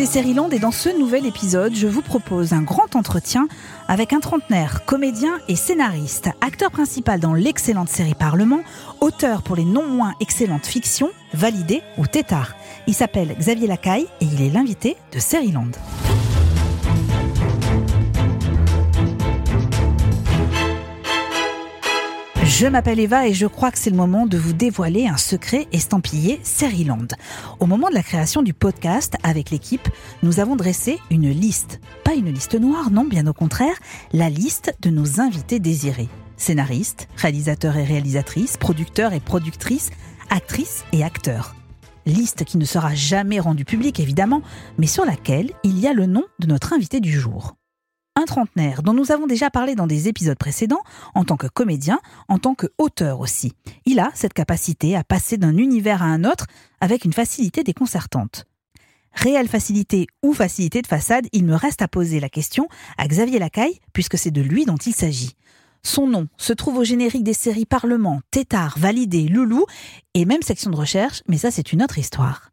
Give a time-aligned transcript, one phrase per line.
[0.00, 3.48] écoutez Land et dans ce nouvel épisode, je vous propose un grand entretien
[3.88, 8.60] avec un trentenaire, comédien et scénariste, acteur principal dans l'excellente série Parlement,
[9.00, 12.54] auteur pour les non moins excellentes fictions Validé ou Tétard.
[12.86, 15.72] Il s'appelle Xavier Lacaille et il est l'invité de Land.
[22.58, 25.68] Je m'appelle Eva et je crois que c'est le moment de vous dévoiler un secret
[25.70, 27.06] estampillé Seriland.
[27.60, 29.88] Au moment de la création du podcast avec l'équipe,
[30.24, 31.78] nous avons dressé une liste.
[32.02, 33.76] Pas une liste noire, non, bien au contraire,
[34.12, 36.08] la liste de nos invités désirés.
[36.36, 39.90] Scénaristes, réalisateurs et réalisatrices, producteurs et productrices,
[40.28, 41.54] actrices et acteurs.
[42.06, 44.42] Liste qui ne sera jamais rendue publique évidemment,
[44.78, 47.54] mais sur laquelle il y a le nom de notre invité du jour
[48.18, 50.82] un trentenaire dont nous avons déjà parlé dans des épisodes précédents,
[51.14, 53.52] en tant que comédien, en tant que auteur aussi.
[53.86, 56.46] Il a cette capacité à passer d'un univers à un autre
[56.80, 58.46] avec une facilité déconcertante.
[59.12, 63.38] Réelle facilité ou facilité de façade, il me reste à poser la question à Xavier
[63.38, 65.34] Lacaille, puisque c'est de lui dont il s'agit.
[65.84, 69.64] Son nom se trouve au générique des séries Parlement, Tétard, Validé, Loulou
[70.14, 72.50] et même section de recherche, mais ça c'est une autre histoire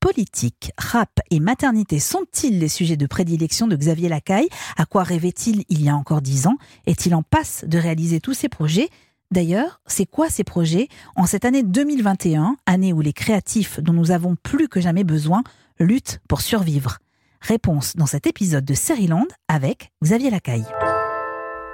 [0.00, 4.48] politique, rap et maternité sont-ils les sujets de prédilection de Xavier Lacaille?
[4.76, 6.56] À quoi rêvait-il il y a encore dix ans?
[6.86, 8.88] Est-il en passe de réaliser tous ses projets?
[9.30, 10.88] D'ailleurs, c'est quoi ces projets?
[11.16, 15.42] En cette année 2021, année où les créatifs dont nous avons plus que jamais besoin
[15.78, 16.98] luttent pour survivre
[17.40, 20.66] Réponse dans cet épisode de Seriland avec Xavier Lacaille.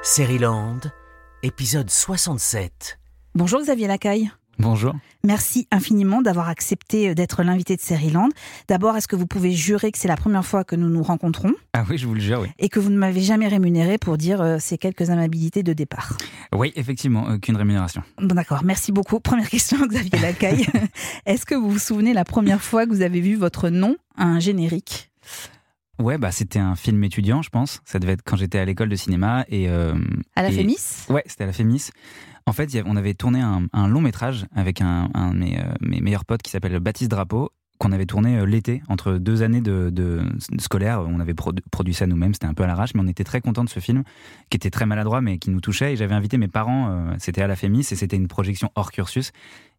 [0.02, 0.80] Seriland,
[1.42, 2.98] épisode 67.
[3.34, 4.30] Bonjour Xavier Lacaille.
[4.58, 4.94] Bonjour.
[5.24, 8.28] Merci infiniment d'avoir accepté euh, d'être l'invité de Seriland.
[8.68, 11.52] D'abord, est-ce que vous pouvez jurer que c'est la première fois que nous nous rencontrons?
[11.72, 12.48] Ah oui, je vous le jure, oui.
[12.58, 16.16] Et que vous ne m'avez jamais rémunéré pour dire euh, ces quelques amabilités de départ?
[16.52, 18.02] Oui, effectivement, aucune rémunération.
[18.18, 19.20] Bon, d'accord, merci beaucoup.
[19.24, 20.66] Première question, Xavier Lacaille.
[21.26, 24.24] est-ce que vous vous souvenez la première fois que vous avez vu votre nom à
[24.24, 25.10] un générique?
[25.98, 27.80] Ouais, bah c'était un film étudiant, je pense.
[27.84, 29.94] Ça devait être quand j'étais à l'école de cinéma et euh,
[30.34, 31.06] à la Fémis?
[31.08, 31.90] Ouais, c'était à la Fémis.
[32.46, 36.26] En fait, on avait tourné un, long métrage avec un, de mes, euh, mes, meilleurs
[36.26, 40.22] potes qui s'appelle Baptiste Drapeau, qu'on avait tourné euh, l'été, entre deux années de,
[40.58, 41.00] scolaire.
[41.06, 43.64] On avait produit ça nous-mêmes, c'était un peu à l'arrache, mais on était très contents
[43.64, 44.04] de ce film,
[44.50, 45.94] qui était très maladroit, mais qui nous touchait.
[45.94, 48.92] Et j'avais invité mes parents, euh, c'était à la Fémis, et c'était une projection hors
[48.92, 49.32] cursus.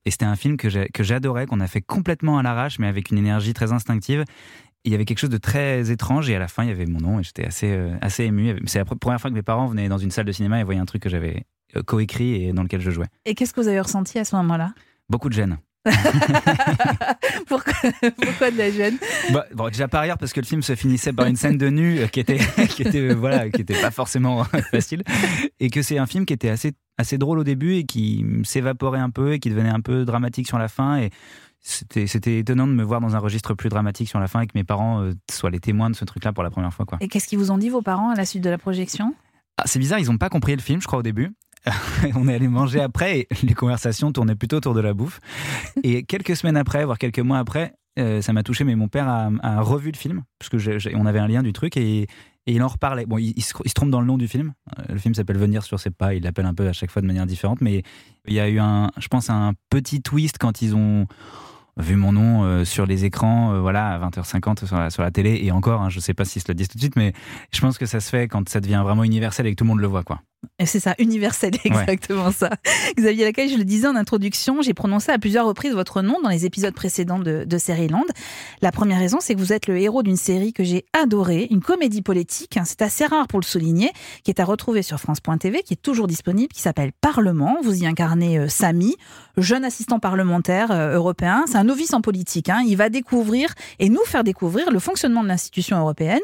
[0.05, 0.69] Et c'était un film que
[1.03, 4.23] j'adorais, qu'on a fait complètement à l'arrache, mais avec une énergie très instinctive.
[4.83, 6.85] il y avait quelque chose de très étrange, et à la fin, il y avait
[6.85, 8.59] mon nom, et j'étais assez, assez ému.
[8.65, 10.79] C'est la première fois que mes parents venaient dans une salle de cinéma et voyaient
[10.79, 11.43] un truc que j'avais
[11.85, 13.07] coécrit et dans lequel je jouais.
[13.25, 14.73] Et qu'est-ce que vous avez ressenti à ce moment-là?
[15.09, 15.57] Beaucoup de gêne.
[17.47, 17.73] pourquoi,
[18.51, 18.97] de la gêne?
[19.31, 21.69] Bah, bon, Déjà par ailleurs parce que le film se finissait par une scène de
[21.69, 22.39] nu euh, qui était,
[22.69, 25.03] qui était, euh, voilà, qui était pas forcément facile
[25.59, 28.99] et que c'est un film qui était assez, assez drôle au début et qui s'évaporait
[28.99, 31.11] un peu et qui devenait un peu dramatique sur la fin et
[31.61, 34.47] c'était, c'était étonnant de me voir dans un registre plus dramatique sur la fin et
[34.47, 36.85] que mes parents soient les témoins de ce truc-là pour la première fois.
[36.85, 36.97] Quoi.
[37.01, 39.15] Et qu'est-ce qu'ils vous ont dit vos parents à la suite de la projection?
[39.57, 41.31] Ah, c'est bizarre, ils n'ont pas compris le film, je crois, au début.
[42.15, 45.19] on est allé manger après et les conversations tournaient plutôt autour de la bouffe.
[45.83, 49.07] Et quelques semaines après, voire quelques mois après, euh, ça m'a touché, mais mon père
[49.07, 52.07] a, revu le film, parce que on avait un lien du truc et,
[52.47, 53.07] il en reparlait.
[53.07, 54.53] Bon, il, se, trompe dans le nom du film.
[54.77, 56.13] Euh, le film s'appelle Venir sur ses pas.
[56.13, 57.81] Il l'appelle un peu à chaque fois de manière différente, mais
[58.27, 61.07] il y a eu un, je pense, un petit twist quand ils ont
[61.77, 65.39] vu mon nom euh, sur les écrans, voilà, à 20h50 sur la, sur la télé.
[65.41, 67.13] Et encore, hein, je ne sais pas s'ils se le disent tout de suite, mais
[67.51, 69.69] je pense que ça se fait quand ça devient vraiment universel et que tout le
[69.69, 70.21] monde le voit, quoi.
[70.63, 72.49] C'est ça, universel, exactement ça.
[72.97, 76.29] Xavier Lacaille, je le disais en introduction, j'ai prononcé à plusieurs reprises votre nom dans
[76.29, 77.57] les épisodes précédents de, de
[77.91, 78.05] Land.
[78.61, 81.61] La première raison, c'est que vous êtes le héros d'une série que j'ai adorée, une
[81.61, 83.91] comédie politique, hein, c'est assez rare pour le souligner,
[84.23, 87.57] qui est à retrouver sur France.tv, qui est toujours disponible, qui s'appelle Parlement.
[87.63, 88.95] Vous y incarnez euh, Samy,
[89.37, 91.43] jeune assistant parlementaire euh, européen.
[91.47, 92.49] C'est un novice en politique.
[92.49, 92.63] Hein.
[92.67, 96.21] Il va découvrir et nous faire découvrir le fonctionnement de l'institution européenne.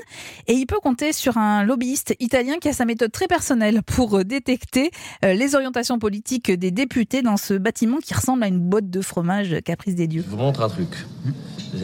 [0.47, 4.11] Et il peut compter sur un lobbyiste italien qui a sa méthode très personnelle pour
[4.19, 4.92] détecter
[5.25, 9.02] euh, les orientations politiques des députés dans ce bâtiment qui ressemble à une boîte de
[9.02, 10.24] fromage caprice des dieux.
[10.25, 11.06] Je vous montre un truc.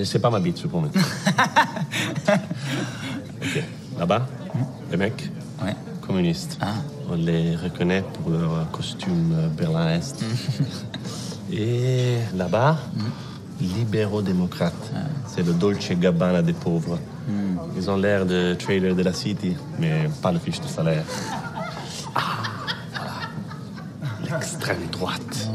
[0.03, 0.89] C'est pas ma bite, je promets.
[2.27, 3.63] ok,
[3.97, 4.27] là-bas,
[4.91, 5.31] les mecs
[5.63, 5.75] ouais.
[6.01, 6.57] communistes.
[6.61, 6.73] Ah.
[7.09, 10.23] On les reconnaît pour leur costume euh, Berlin-Est.
[11.51, 12.77] Et là-bas,
[13.61, 14.91] libéraux démocrates.
[14.93, 14.99] Ah.
[15.27, 16.99] C'est le Dolce Gabbana des pauvres.
[17.27, 17.57] Hmm.
[17.77, 21.03] Ils ont l'air de trader de la City, mais pas le fiche de salaire.
[24.91, 25.47] Droite.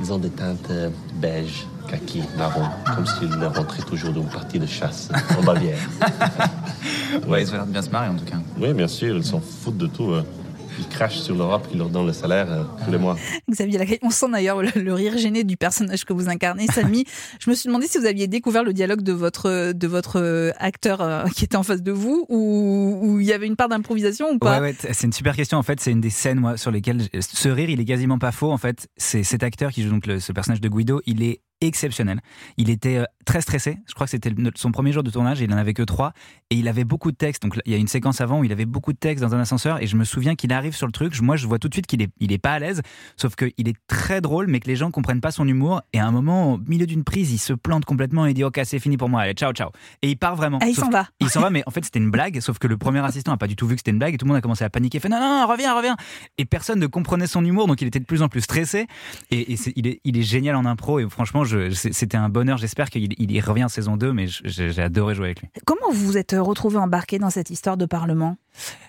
[0.00, 4.66] Ils ont des teintes euh, beige, kaki, marron, comme s'ils rentraient toujours d'une partie de
[4.66, 5.78] chasse en Bavière.
[7.28, 8.36] ouais, ils ont l'air de bien se marrer en tout cas.
[8.58, 10.14] Oui, bien sûr, ils s'en foutent de tout.
[10.78, 13.16] Ils crachent sur l'Europe qui leur donne le salaire euh, tous les mois.
[13.50, 17.04] Xavier Lacaille, on sent d'ailleurs le, le rire gêné du personnage que vous incarnez, Samy.
[17.40, 20.50] Je me suis demandé si vous aviez découvert le dialogue de votre, de votre euh,
[20.58, 23.68] acteur euh, qui était en face de vous ou ou il y avait une part
[23.68, 24.60] d'improvisation ou pas?
[24.60, 25.58] Ouais, ouais, c'est une super question.
[25.58, 28.32] En fait, c'est une des scènes moi, sur lesquelles ce rire, il est quasiment pas
[28.32, 28.50] faux.
[28.50, 31.40] En fait, c'est cet acteur qui joue donc le- ce personnage de Guido, il est
[31.60, 32.20] exceptionnel.
[32.56, 33.78] Il était euh, très stressé.
[33.86, 35.40] Je crois que c'était son premier jour de tournage.
[35.40, 36.12] Il en avait que trois
[36.50, 37.42] et il avait beaucoup de textes.
[37.42, 39.40] Donc il y a une séquence avant où il avait beaucoup de textes dans un
[39.40, 41.20] ascenseur et je me souviens qu'il arrive sur le truc.
[41.20, 42.82] Moi, je vois tout de suite qu'il est, il est pas à l'aise.
[43.16, 45.82] Sauf qu'il est très drôle, mais que les gens comprennent pas son humour.
[45.92, 48.44] Et à un moment, au milieu d'une prise, il se plante complètement et il dit
[48.44, 49.22] ok, c'est fini pour moi.
[49.22, 49.70] Allez, ciao, ciao.
[50.02, 50.58] Et il part vraiment.
[50.62, 51.06] Ah, il s'en va.
[51.20, 53.36] il s'en va, mais en fait, c'était une blague, sauf que le premier assistant a
[53.36, 54.70] pas du tout vu que c'était une blague et tout le monde a commencé à
[54.70, 54.98] paniquer.
[55.00, 55.96] Fait non, non, non, reviens, reviens.
[56.38, 58.86] Et personne ne comprenait son humour, donc il était de plus en plus stressé.
[59.30, 61.44] Et, il, est, il est génial en impro et franchement,
[61.74, 62.58] c'était un bonheur.
[62.58, 65.48] J'espère qu'il il y revient en saison 2, mais j'ai adoré jouer avec lui.
[65.64, 68.36] Comment vous vous êtes retrouvé embarqué dans cette histoire de Parlement?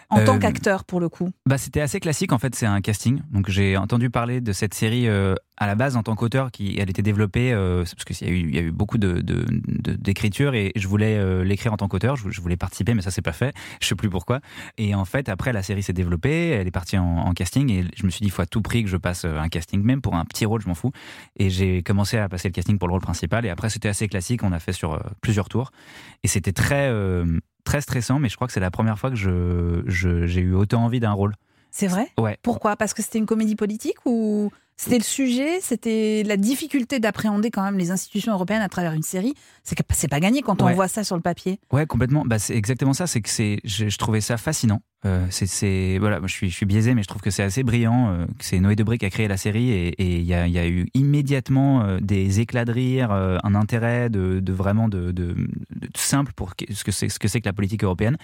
[0.09, 2.81] En Euh, tant qu'acteur, pour le coup Bah, c'était assez classique en fait, c'est un
[2.81, 3.21] casting.
[3.31, 6.75] Donc j'ai entendu parler de cette série euh, à la base en tant qu'auteur, qui
[6.77, 9.21] elle était développée euh, parce qu'il y, a eu- il y a eu beaucoup de,
[9.21, 12.17] de- de- d'écriture et je voulais euh, l'écrire en tant qu'auteur.
[12.17, 13.53] Je, je voulais participer, mais ça c'est pas fait.
[13.81, 14.41] Je sais plus pourquoi.
[14.77, 17.85] Et en fait, après la série s'est développée, elle est partie en, en casting et
[17.95, 19.81] je me suis dit il faut à tout prix que je passe euh, un casting,
[19.81, 20.91] même pour un petit rôle, je m'en fous.
[21.37, 23.45] Et j'ai commencé à passer le casting pour le rôle principal.
[23.45, 25.71] Et après c'était assez classique, on a fait sur euh, plusieurs tours
[26.23, 28.19] et c'était très euh, très stressant.
[28.19, 30.99] Mais je crois que c'est la première fois que je, je- j'ai eu autant envie
[30.99, 31.35] d'un rôle.
[31.71, 32.07] C'est vrai?
[32.19, 32.37] Ouais.
[32.41, 32.75] Pourquoi?
[32.75, 35.61] Parce que c'était une comédie politique ou c'était le sujet?
[35.61, 39.33] C'était la difficulté d'appréhender quand même les institutions européennes à travers une série?
[39.63, 40.73] C'est que c'est pas gagné quand on Ouais.
[40.73, 41.59] voit ça sur le papier.
[41.71, 42.23] Ouais, complètement.
[42.25, 43.07] Bah, c'est exactement ça.
[43.07, 44.81] C'est que c'est, je, je trouvais ça fascinant.
[45.05, 48.11] Euh, c'est, voilà, je suis, je suis biaisé, mais je trouve que c'est assez brillant.
[48.13, 50.59] euh, c'est Noé Debré qui a créé la série et il y a, il y
[50.59, 55.11] a eu immédiatement euh, des éclats de rire, euh, un intérêt de, de vraiment de,
[55.11, 58.17] de, de simple pour ce que c'est, ce que c'est que la politique européenne.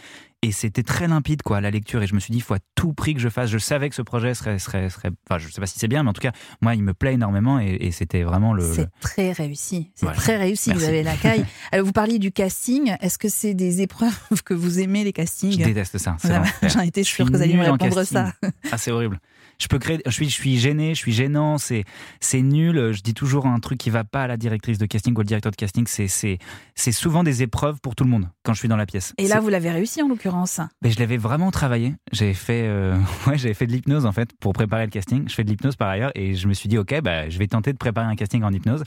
[0.43, 2.03] Et c'était très limpide, quoi, la lecture.
[2.03, 3.49] Et je me suis dit, il faut à tout prix que je fasse.
[3.49, 6.03] Je savais que ce projet serait, serait, serait, enfin, je sais pas si c'est bien,
[6.03, 6.31] mais en tout cas,
[6.61, 8.71] moi, il me plaît énormément et, et c'était vraiment le.
[8.71, 9.89] C'est très réussi.
[9.95, 10.15] C'est Voilà.
[10.21, 10.69] très réussi.
[10.69, 10.83] Merci.
[10.83, 11.43] Vous avez la caille.
[11.71, 12.93] Alors, vous parliez du casting.
[13.01, 14.13] Est-ce que c'est des épreuves
[14.45, 16.17] que vous aimez les Je castings déteste ça.
[16.19, 16.43] C'est Voilà.
[16.69, 18.33] J'en étais sûre que vous alliez me répondre ça.
[18.71, 19.19] Ah, c'est horrible.
[19.59, 21.83] Je peux créer, je suis, je suis gêné, je suis gênant, c'est,
[22.19, 22.91] c'est nul.
[22.93, 25.23] Je dis toujours un truc qui va pas à la directrice de casting ou au
[25.23, 25.85] directeur de casting.
[25.87, 26.37] C'est, c'est,
[26.75, 29.13] c'est souvent des épreuves pour tout le monde quand je suis dans la pièce.
[29.17, 30.59] Et là, vous l'avez réussi en l'occurrence.
[30.81, 31.95] mais je l'avais vraiment travaillé.
[32.11, 35.27] J'avais fait, euh, ouais, j'avais fait de l'hypnose en fait pour préparer le casting.
[35.27, 37.47] Je fais de l'hypnose par ailleurs et je me suis dit ok, bah, je vais
[37.47, 38.83] tenter de préparer un casting en hypnose.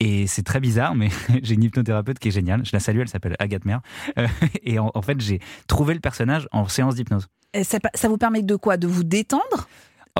[0.00, 1.08] Et c'est très bizarre, mais
[1.42, 2.64] j'ai une hypnothérapeute qui est géniale.
[2.64, 3.80] Je la salue, elle s'appelle Agathe Mer.
[4.18, 4.26] Euh,
[4.64, 7.26] et en, en fait, j'ai trouvé le personnage en séance d'hypnose.
[7.62, 8.76] Ça, ça vous permet de quoi?
[8.76, 9.68] De vous détendre?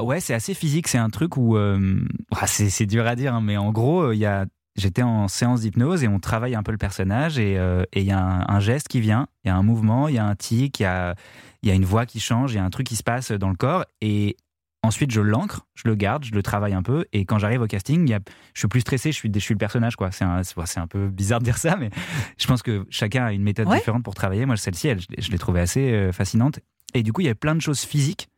[0.03, 0.89] Ouais, c'est assez physique.
[0.89, 2.01] C'est un truc où euh,
[2.37, 5.03] ah, c'est c'est dur à dire, hein, mais en gros, euh, il y a j'étais
[5.03, 8.19] en séance d'hypnose et on travaille un peu le personnage et euh, il y a
[8.21, 10.79] un, un geste qui vient, il y a un mouvement, il y a un tic,
[10.81, 11.15] il y a
[11.63, 13.49] y a une voix qui change, il y a un truc qui se passe dans
[13.51, 14.37] le corps et
[14.83, 17.67] Ensuite, je l'ancre, je le garde, je le travaille un peu, et quand j'arrive au
[17.67, 18.21] casting, y a,
[18.55, 20.11] je suis plus stressé, je suis, je suis le personnage, quoi.
[20.11, 21.91] C'est un, un peu bizarre de dire ça, mais
[22.39, 23.77] je pense que chacun a une méthode Ouais.
[23.77, 24.47] différente pour travailler.
[24.47, 26.61] Moi, celle-ci, elle, je l'ai- trouvée assez euh, fascinante.
[26.95, 28.31] Et du coup, il y a plein de choses physiques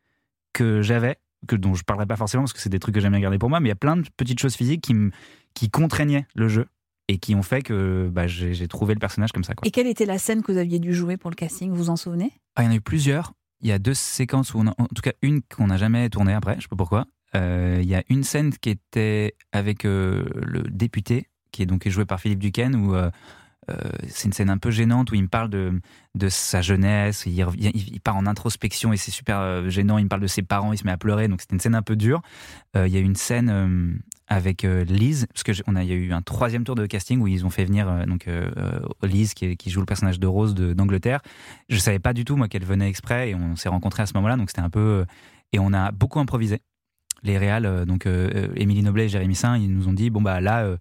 [0.53, 1.17] que j'avais,
[1.49, 3.39] que dont je parlerai pas forcément parce que c'est des trucs que j'aime bien garder
[3.39, 5.11] pour moi, mais il y a plein de petites choses physiques qui, me-
[5.55, 6.67] qui contraignaient le jeu
[7.09, 9.55] et qui ont fait que bah, j'ai trouvé le personnage comme ça.
[9.55, 9.67] Quoi.
[9.67, 11.91] Et quelle était la scène que vous aviez dû jouer pour le casting Vous vous
[11.91, 12.31] en souvenez?
[12.55, 13.33] Ah, il y en a eu plusieurs.
[13.61, 16.09] Il y a deux séquences où on a, en tout cas une qu'on n'a jamais
[16.11, 17.07] tournée après, je sais pas pourquoi.
[17.35, 21.89] Euh, il y a une scène qui était avec euh, le député, qui est donc
[21.89, 23.11] joué par Philippe Duquesne, où euh,
[23.71, 23.75] euh,
[24.09, 25.81] c'est une scène un peu gênante où il me parle de,
[26.15, 30.23] de sa jeunesse, il, part en introspection et c'est super euh, gênant, il me parle
[30.23, 32.23] de ses parents, il se met à pleurer, donc c'était une scène un peu dure.
[32.77, 35.95] Euh, il y a eu une scène avec Lise, parce que on a, y a
[35.95, 38.27] eu un troisième tour de casting où ils ont fait venir donc
[39.03, 41.21] Lise qui, qui joue le personnage de Rose d'Angleterre.
[41.69, 44.15] Je savais pas du tout moi qu'elle venait exprès et on s'est rencontrés à ce
[44.15, 45.05] moment-là, donc c'était un peu
[45.53, 46.61] et on a beaucoup improvisé.
[47.25, 50.11] Les réals, euh, donc euh, euh, Émilie Noblet et Jérémy Saint, ils nous ont dit
[50.11, 50.77] bon bah là,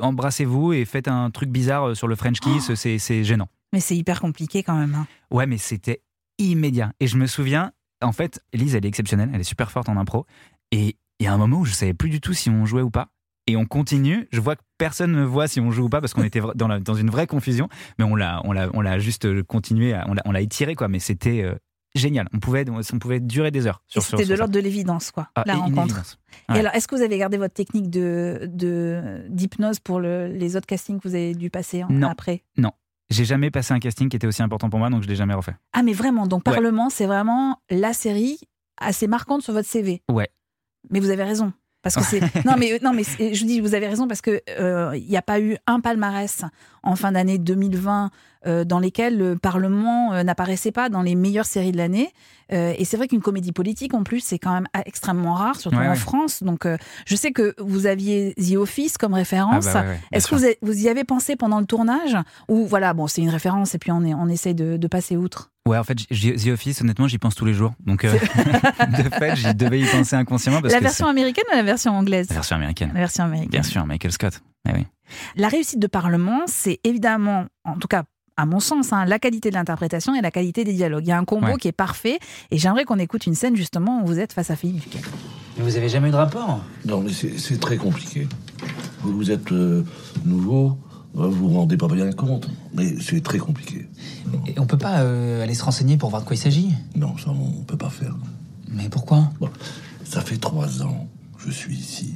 [0.00, 3.48] embrassez-vous et faites un truc bizarre sur le French kiss, c'est c'est gênant.
[3.72, 4.94] Mais c'est hyper compliqué quand même.
[4.94, 5.06] hein.
[5.30, 6.00] Ouais, mais c'était
[6.38, 6.92] immédiat.
[7.00, 7.72] Et je me souviens,
[8.02, 10.26] en fait, Elise, elle est exceptionnelle, elle est super forte en impro.
[10.70, 12.82] Et il y a un moment où je savais plus du tout si on jouait
[12.82, 13.08] ou pas.
[13.46, 14.26] Et on continue.
[14.32, 16.68] Je vois que personne ne voit si on joue ou pas parce qu'on était dans,
[16.68, 17.68] la- dans une vraie confusion.
[17.98, 20.74] Mais on l'a, on l'a, on l'a juste continué, à- on l'a, on l'a étiré
[20.76, 20.88] quoi.
[20.88, 21.44] Mais c'était
[21.94, 22.28] génial.
[22.34, 23.82] On pouvait, on pouvait durer des heures.
[23.86, 26.18] Sur, C'était de l'ordre de l'évidence, quoi, Ah, la rencontre.
[26.54, 30.56] Et alors, est-ce que vous avez gardé votre technique de de- d'hypnose pour le- les
[30.56, 32.08] autres castings que vous avez dû passer en- Non.
[32.08, 32.42] après?
[33.10, 35.34] J'ai jamais passé un casting qui était aussi important pour moi, donc je l'ai jamais
[35.34, 35.54] refait.
[35.74, 36.54] Ah, mais vraiment, donc Ouais.
[36.54, 38.38] Parlement, c'est vraiment la série
[38.80, 40.02] assez marquante sur votre CV.
[40.10, 40.30] Ouais.
[40.90, 41.52] Mais vous avez raison.
[41.82, 42.20] Parce que c'est.
[42.46, 45.22] non, mais, non, mais je dis, vous avez raison parce que euh, il n'y a
[45.22, 46.44] pas eu un palmarès
[46.82, 48.08] en fin d'année 2020 euh,
[48.64, 52.10] dans lesquels le Parlement euh, n'apparaissait pas dans les meilleures séries de l'année.
[52.52, 55.78] Euh, et c'est vrai qu'une comédie politique, en plus, c'est quand même extrêmement rare, surtout
[55.78, 55.96] Ouais, en ouais.
[55.96, 56.42] France.
[56.42, 59.66] Donc, euh, je sais que vous aviez The Office comme référence.
[59.68, 62.16] Ah bah ouais, Est-ce que vous, vous y avez pensé pendant le tournage
[62.48, 65.16] Ou voilà, bon, c'est une référence et puis on, est, on essaye de, de passer
[65.16, 65.50] outre?
[65.66, 67.72] Ouais, en fait, The Office, honnêtement, j'y pense tous les jours.
[67.80, 68.12] Donc, euh,
[68.98, 71.92] de fait, j'y devais y penser inconsciemment parce La que version américaine ou la version
[71.96, 72.28] anglaise?
[72.28, 72.90] La version américaine.
[72.92, 73.50] La version américaine.
[73.50, 74.42] Bien sûr, Michael Scott.
[74.66, 74.86] Oui.
[75.36, 78.04] La réussite de Parlement, c'est évidemment, en tout cas
[78.36, 81.04] à mon sens, hein, la qualité de l'interprétation et la qualité des dialogues.
[81.06, 81.56] Il y a un combo Ouais.
[81.56, 82.18] qui est parfait
[82.50, 84.94] et j'aimerais qu'on écoute une scène justement où vous êtes face à Philippe.
[85.56, 86.60] Mais vous avez jamais eu de rapport?
[86.84, 88.26] Non, mais c'est très compliqué.
[89.02, 89.84] Vous, vous êtes euh,
[90.24, 90.78] nouveau,
[91.16, 93.88] euh, vous vous rendez pas bien compte, mais c'est très compliqué.
[94.48, 96.70] Et on peut pas euh, aller se renseigner pour voir de quoi il s'agit?
[96.96, 98.16] Non, ça, on peut pas faire.
[98.68, 99.30] Mais pourquoi?
[99.38, 99.50] Bon,
[100.02, 101.06] ça fait trois ans
[101.38, 102.14] que je suis ici.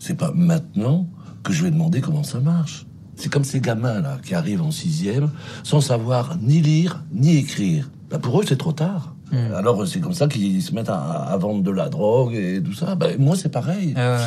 [0.00, 1.06] C'est pas maintenant
[1.42, 2.85] que je vais demander comment ça marche.
[3.16, 5.30] C'est comme ces gamins là qui arrivent en sixième
[5.62, 7.88] sans savoir ni lire ni écrire.
[8.10, 9.14] Bah, pour eux, c'est trop tard.
[9.32, 12.72] Alors c'est comme ça qu'ils se mettent à, à vendre de la drogue et tout
[12.74, 12.94] ça.
[12.94, 13.92] Bah, moi, c'est pareil.
[13.96, 14.18] Ah.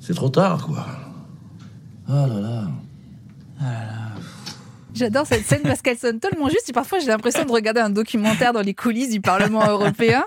[0.00, 0.86] C'est- trop tard, quoi.
[2.08, 2.68] Ah là là.
[5.00, 7.90] J'adore cette scène parce qu'elle sonne tellement juste et parfois j'ai l'impression de regarder un
[7.90, 10.24] documentaire dans les coulisses du Parlement européen.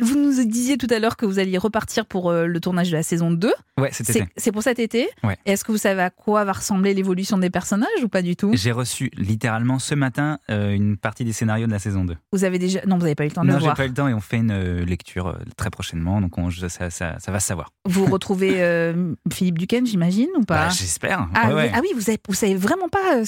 [0.00, 2.96] Vous nous disiez tout à l'heure que vous alliez repartir pour euh, le tournage de
[2.96, 3.50] la saison 2.
[3.78, 5.36] Ouais, c'était C'est c'est pour cet été Ouais.
[5.46, 8.50] Est-ce que vous savez à quoi va ressembler l'évolution des personnages ou pas du tout?
[8.54, 12.14] J'ai reçu littéralement ce matin euh, une partie des scénarios de la saison 2.
[12.32, 13.76] Vous avez déjà Non, vous n'avez pas eu le temps de Non, le j'ai voir.
[13.76, 16.68] pas eu le temps et on fait une euh, lecture très prochainement, donc on- ça,
[16.90, 17.70] ça- ça va se savoir.
[17.86, 20.66] Vous retrouvez euh, Philippe Duquesne, j'imagine, ou pas?
[20.66, 21.28] Bah, J'espère.
[21.34, 21.72] ah, Ouais, oui, ouais.
[21.74, 23.16] ah oui, vous, avez, vous savez vraiment pas.
[23.16, 23.24] euh,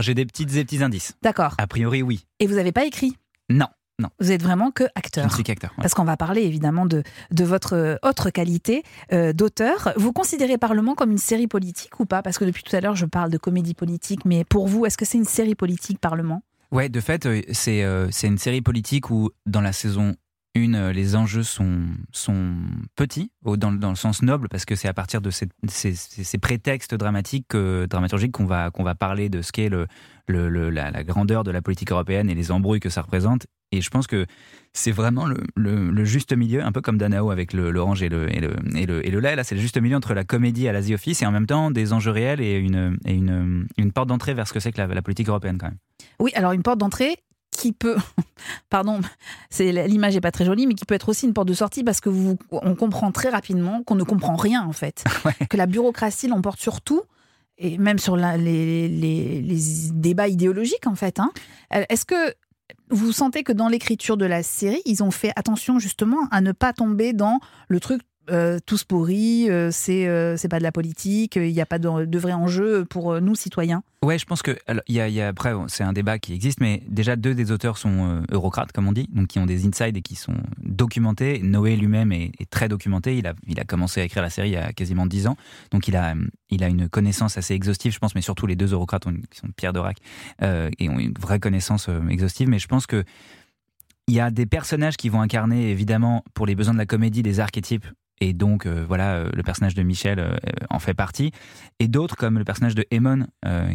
[0.00, 1.14] j'ai des petites des petits indices.
[1.22, 1.54] D'accord.
[1.58, 2.24] A priori, oui.
[2.40, 3.16] Et vous n'avez pas écrit?
[3.48, 3.66] Non,
[4.20, 5.32] Vous êtes vraiment que je ne acteur.
[5.34, 5.70] suis qu'acteur.
[5.72, 5.82] ouais.
[5.82, 9.92] Parce qu'on va parler évidemment de, de votre euh, autre qualité euh, d'auteur.
[9.96, 12.22] Vous considérez Parlement comme une série politique ou pas?
[12.22, 14.96] Parce que depuis tout à l'heure, je parle de comédie politique, mais pour vous, est-ce
[14.96, 16.42] que c'est une série politique, Parlement?
[16.72, 20.16] Ouais, de fait, c'est euh, c'est une série politique où, dans la saison
[20.54, 21.80] 1, euh, les enjeux sont,
[22.12, 22.54] sont
[22.94, 26.38] petits, dans, le- dans le sens noble, parce que c'est à partir de ces, ces-
[26.38, 29.86] prétextes dramatiques, que- dramaturgiques qu'on va, va parler de ce qu'est le,
[30.26, 33.46] le- le- la, grandeur de la politique européenne et les embrouilles que ça représente.
[33.74, 34.26] Et je pense que
[34.74, 38.40] c'est vraiment le, le- juste milieu, un peu comme Danao avec l'orange et le, et,
[38.40, 39.34] le, et, le, et le lait.
[39.34, 41.46] Là, c'est le juste milieu entre la comédie à la The Office et en même
[41.46, 44.72] temps des enjeux réels et une, et une, une porte d'entrée vers ce que c'est
[44.72, 45.78] que la, la politique européenne, quand même.
[46.20, 47.16] Oui, alors une porte d'entrée
[47.50, 47.96] qui peut,
[48.72, 49.00] pardon,
[49.50, 51.84] c'est l'image est pas très jolie, mais qui peut être aussi une porte de sortie
[51.84, 55.04] parce que vous, on comprend très rapidement qu'on ne comprend rien en fait,
[55.48, 57.02] que la bureaucratie l'emporte sur tout
[57.58, 59.58] et même sur la- les, les- les
[59.92, 61.20] débats idéologiques en fait.
[61.20, 61.30] hein.
[61.74, 62.34] Euh, Est-ce que
[62.90, 66.52] vous sentez que dans l'écriture de la série, ils ont fait attention justement à ne
[66.52, 67.38] pas tomber dans
[67.68, 68.00] le truc
[68.30, 71.78] euh, tous pourris, euh, c'est euh, c'est pas de la politique, il n'y a pas
[71.78, 73.82] de, vrai enjeu pour euh, nous citoyens.
[74.04, 74.56] Ouais, je pense que
[75.20, 78.86] après c'est un débat qui existe, mais déjà deux des auteurs sont euh, eurocrates comme
[78.86, 81.40] on dit, donc qui ont des insides et qui sont documentés.
[81.42, 83.16] Noé lui-même est, très documenté.
[83.16, 85.36] Il a, il a commencé à écrire la série il y a quasiment dix ans,
[85.70, 86.14] donc il a,
[86.50, 88.14] il a une connaissance assez exhaustive, je pense.
[88.14, 89.98] Mais surtout les deux eurocrates ont une- qui sont Pierre Dorac
[90.40, 92.48] et ont une vraie connaissance exhaustive.
[92.48, 93.04] Mais je pense que
[94.08, 97.22] il y a des personnages qui vont incarner évidemment pour les besoins de la comédie
[97.22, 97.86] des archétypes.
[98.24, 100.36] Et donc, euh, voilà, euh, le personnage de Michel euh,
[100.70, 101.32] en fait partie
[101.80, 103.26] et d'autres comme le personnage de Eamon,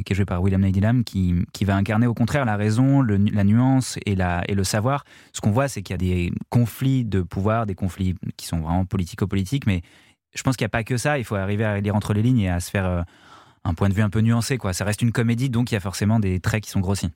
[0.05, 3.43] qui est joué par William Nighylam, qui, qui va incarner au contraire la raison, la
[3.43, 5.03] nuance et, le savoir.
[5.33, 8.59] Ce qu'on voit, c'est qu'il y a des conflits de pouvoir, des conflits qui sont
[8.59, 9.81] vraiment politico-politiques, mais
[10.33, 11.19] je pense qu'il n'y a pas que ça.
[11.19, 13.03] Il faut arriver à lire entre les lignes et à se faire
[13.65, 14.57] un point de vue un peu nuancé.
[14.71, 17.09] Ça reste une comédie, donc il y a forcément des traits qui sont grossis.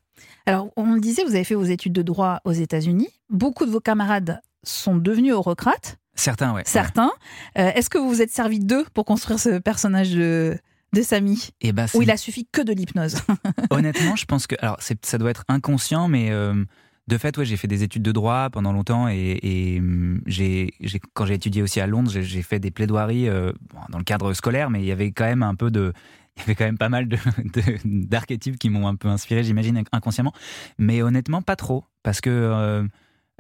[0.46, 3.08] Alors, on le disait, vous avez fait vos études de droit aux États-Unis.
[3.30, 6.64] Beaucoup de vos camarades sont devenus eurocrates, Certains, ouais.
[6.66, 7.12] certains.
[7.58, 10.58] Euh, Est-ce que vous vous êtes servi d'eux pour construire ce personnage de,
[10.94, 11.50] de Samy?
[11.62, 13.16] Et bah, Ou il a suffi que de l'hypnose?
[13.70, 16.64] Honnêtement, je pense que alors ça doit être inconscient, mais euh,
[17.08, 19.82] de fait, ouais, j'ai fait des études de droit pendant longtemps et, et,
[20.28, 23.52] j'ai, j'ai- quand j'ai étudié aussi à Londres, j'ai, fait des plaidoiries euh,
[23.90, 25.94] dans le cadre scolaire, mais il y avait quand même un peu de
[26.38, 29.44] il y avait quand même pas mal de, de- d'archétypes qui m'ont un peu inspiré,
[29.44, 30.34] j'imagine, inconsciemment.
[30.78, 31.84] Mais honnêtement, pas trop.
[32.04, 32.30] Parce que.
[32.30, 32.84] euh,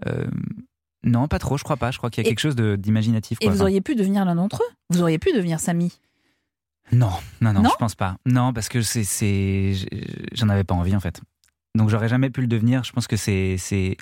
[0.07, 0.25] euh,
[1.03, 1.91] non, pas trop, je crois pas.
[1.91, 3.37] Je crois qu'il y a Et- quelque chose de, d'imaginatif.
[3.41, 4.73] Et vous Enfin, auriez pu devenir l'un d'entre eux?
[4.91, 5.91] Vous auriez pu devenir Samy?
[6.91, 7.69] Non, non, non, Non?
[7.71, 8.17] je pense pas.
[8.25, 9.73] Non, parce que c'est,
[10.33, 11.21] j'en avais pas envie en fait.
[11.73, 12.83] Donc j'aurais jamais pu le devenir.
[12.83, 13.95] Je pense que c'est, c'est,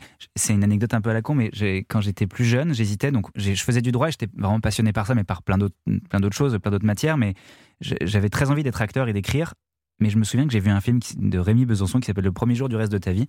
[0.50, 1.52] une anecdote un peu à la con, mais
[1.88, 3.12] quand j'étais plus jeune, j'hésitais.
[3.12, 5.76] Donc je faisais du droit, et j'étais vraiment passionné par ça, mais par plein d'autres,
[6.10, 7.18] plein d'autres choses, plein d'autres matières.
[7.18, 7.36] Mais
[7.82, 9.54] j'avais très envie d'être acteur et d'écrire.
[10.00, 12.32] Mais je me souviens que j'ai vu un film de Rémi Besançon qui s'appelle Le
[12.32, 13.28] premier jour du reste de ta vie.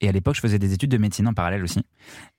[0.00, 1.80] Et à l'époque, je faisais des études de médecine en parallèle aussi.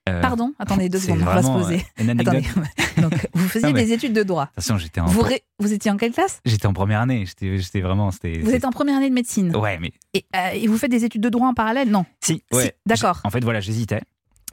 [0.07, 1.75] Euh, Pardon, attendez deux secondes, on va se poser.
[1.77, 2.35] euh, une anecdote.
[2.35, 2.67] Attendez.
[3.01, 4.49] Donc, vous faisiez Non, mais- des études de droit.
[4.53, 6.39] Attention, j'étais en, Vous, ré- vous étiez en quelle classe?
[6.45, 7.25] J'étais en première année.
[7.25, 8.09] J'étais, vraiment.
[8.09, 9.55] Vous êtes en première année de médecine.
[9.55, 11.89] Ouais, mais Et, euh, et vous faites des études de droit en parallèle?
[11.89, 12.05] Non.
[12.23, 12.43] si.
[12.51, 12.73] Si, Ouais.
[12.85, 13.19] d'accord.
[13.23, 14.01] J'ai- En fait, voilà, j'hésitais.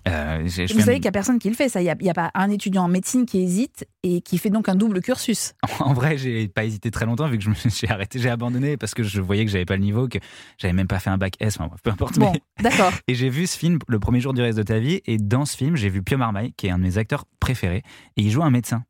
[0.07, 1.81] Euh, j'ai- je Vous savez un- qu'il n'y a personne qui le fait, ça.
[1.81, 4.75] Il n'y a, pas un étudiant en médecine qui hésite et qui fait donc un
[4.75, 5.55] double cursus.
[5.81, 8.95] En vrai, j'ai pas hésité très longtemps vu que je j'ai arrêté, j'ai abandonné parce
[8.95, 10.19] que je voyais que j'avais pas le niveau, que
[10.59, 12.19] j'avais même pas fait un bac S, enfin peu importe.
[12.19, 12.93] Bon, mais- d'accord.
[13.09, 15.45] Et j'ai vu ce film le premier jour du reste de ta vie et dans
[15.45, 17.83] ce film, j'ai vu Pio Marmaille qui est un de mes acteurs préférés
[18.17, 18.85] et il joue un médecin.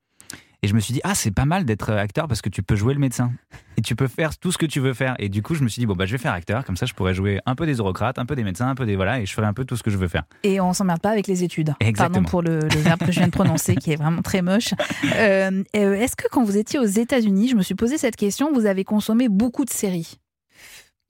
[0.62, 2.76] Et je me suis dit ah c'est pas mal d'être acteur parce que tu peux
[2.76, 3.32] jouer le médecin
[3.76, 5.14] et tu peux faire tout ce que tu veux faire.
[5.18, 6.86] Et du coup je me suis dit bon bah je vais faire acteur comme ça
[6.86, 9.20] je pourrais jouer un peu des eurocrates, un peu des médecins, un peu des voilà
[9.20, 10.24] et je ferai un peu tout ce que je veux faire.
[10.42, 11.74] Et on s'emmerde pas avec les études.
[11.80, 12.14] Exactement.
[12.14, 14.74] Pardon pour le, le verbe que je viens de prononcer, qui est vraiment très moche.
[15.16, 18.52] Euh, euh, Est-ce que quand vous étiez aux États-Unis, je me suis posé cette question,
[18.52, 20.18] vous avez consommé beaucoup de séries?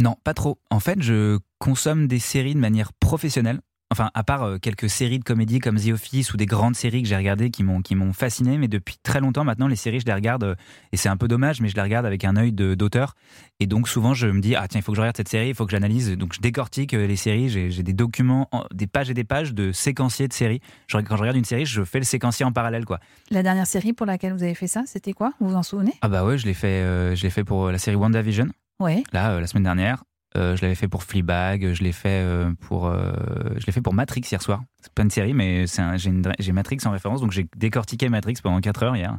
[0.02, 0.58] Non, pas trop.
[0.70, 3.60] En fait, je consomme des séries de manière professionnelle.
[3.98, 7.02] Enfin, à part euh, quelques séries de comédie comme The Office ou des grandes séries
[7.02, 10.00] que j'ai regardées qui m'ont qui m'ont fasciné, mais depuis très longtemps maintenant, les séries
[10.00, 10.54] je les regarde euh,
[10.92, 13.14] et c'est un peu dommage, mais je les regarde avec un œil d'auteur.
[13.58, 15.48] Et donc souvent je me dis ah tiens il faut que je regarde cette série,
[15.48, 16.12] il faut que j'analyse.
[16.18, 17.48] Donc je décortique euh, les séries.
[17.48, 20.60] J'ai j'ai des documents, en- des pages et des pages de séquenciers de séries.
[20.88, 23.00] Je- quand je regarde une série, je fais le séquencier en parallèle quoi.
[23.30, 25.32] La dernière série pour laquelle vous avez fait ça, c'était quoi?
[25.40, 25.94] Vous vous en souvenez?
[26.02, 28.48] Ah bah ouais, je l'ai fait, euh, je l'ai fait pour la série WandaVision.
[28.78, 29.04] Oui.
[29.14, 30.04] là euh, la semaine dernière.
[30.36, 33.12] Euh, je l'avais fait pour Fleabag, je l'ai fait euh, pour euh,
[33.56, 34.60] je l'ai fait pour Matrix hier soir.
[34.82, 37.46] C'est pas une série, mais c'est un- j'ai une- j'ai Matrix en référence, donc j'ai
[37.56, 39.18] décortiqué Matrix pendant 4 heures hier.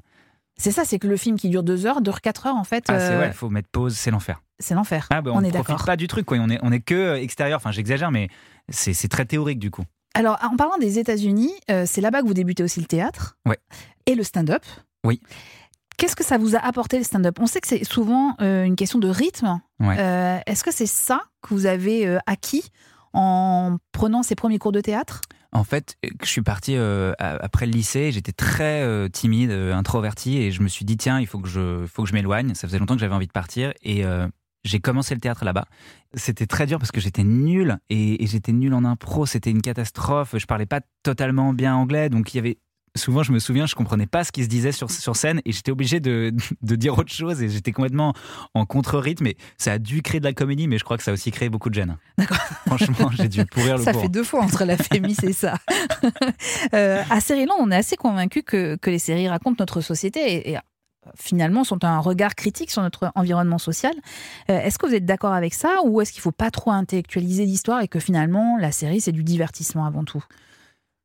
[0.60, 2.86] C'est ça, c'est que le film qui dure deux heures dure quatre heures en fait.
[2.88, 4.42] Ah c'est ouais, faut mettre pause, c'est l'enfer.
[4.60, 5.08] c'est l'enfer.
[5.12, 5.86] Ah bah, on, on, est profite d'accord.
[5.86, 6.38] pas du truc quoi.
[6.40, 7.58] On est on est que extérieur.
[7.58, 8.30] Enfin j'exagère, mais
[8.70, 9.84] c'est c'est très théorique du coup.
[10.14, 13.38] Alors, en parlant des États-Unis, euh, c'est là-bas que vous débutez aussi le théâtre.
[13.46, 13.58] Ouais.
[14.08, 14.64] Et le stand-up.
[15.04, 15.22] Oui.
[15.98, 17.38] Qu'est-ce que ça vous a apporté le stand-up?
[17.40, 19.60] On sait que c'est souvent euh, une question de rythme.
[19.80, 19.96] Ouais.
[19.98, 22.70] Euh, Est-ce que c'est ça que vous avez euh, acquis
[23.14, 25.22] en prenant ces premiers cours de théâtre?
[25.54, 30.52] En fait, je suis parti euh, après le lycée, j'étais très euh, timide, introverti, et
[30.52, 32.54] je me suis dit tiens, il faut que je, faut que je m'éloigne.
[32.54, 34.28] Ça faisait longtemps que j'avais envie de partir, et euh,
[34.66, 35.66] j'ai commencé le théâtre là-bas.
[36.14, 39.26] C'était très dur parce que j'étais nul, et, et j'étais nul en impro.
[39.26, 40.36] C'était une catastrophe.
[40.38, 42.60] Je parlais pas totalement bien anglais, donc il y avait
[42.98, 45.52] souvent, je me souviens, je comprenais pas ce qui se disait sur, sur scène, et
[45.52, 48.14] j'étais obligé de, de dire autre chose, et j'étais complètement
[48.54, 49.28] en contre-rythme.
[49.28, 51.32] Et ça a dû créer de la comédie, mais je crois que ça a aussi
[51.32, 51.98] créé beaucoup de gêne.
[52.18, 52.38] D'accord.
[52.66, 55.56] Franchement, j'ai dû pourrir le Ça fait deux fois entre la fémis et ça.
[56.74, 60.52] euh, à Série on est assez convaincu que, que les séries racontent notre société et,
[60.52, 60.62] et, euh,
[61.16, 63.94] finalement sont un regard critique sur notre environnement social.
[64.50, 66.72] Euh, est-ce que vous êtes d'accord avec ça ou est-ce qu'il ne faut pas trop
[66.72, 70.24] intellectualiser l'histoire et que finalement la série c'est du divertissement avant tout?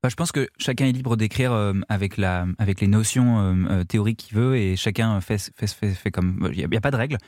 [0.03, 3.55] Bah, je pense que chacun est libre d'écrire euh, avec, la, avec les notions euh,
[3.71, 6.51] euh, théoriques qu'il veut et chacun fait, fait, fait, fait comme.
[6.53, 7.19] Il n'y a, pas de règle.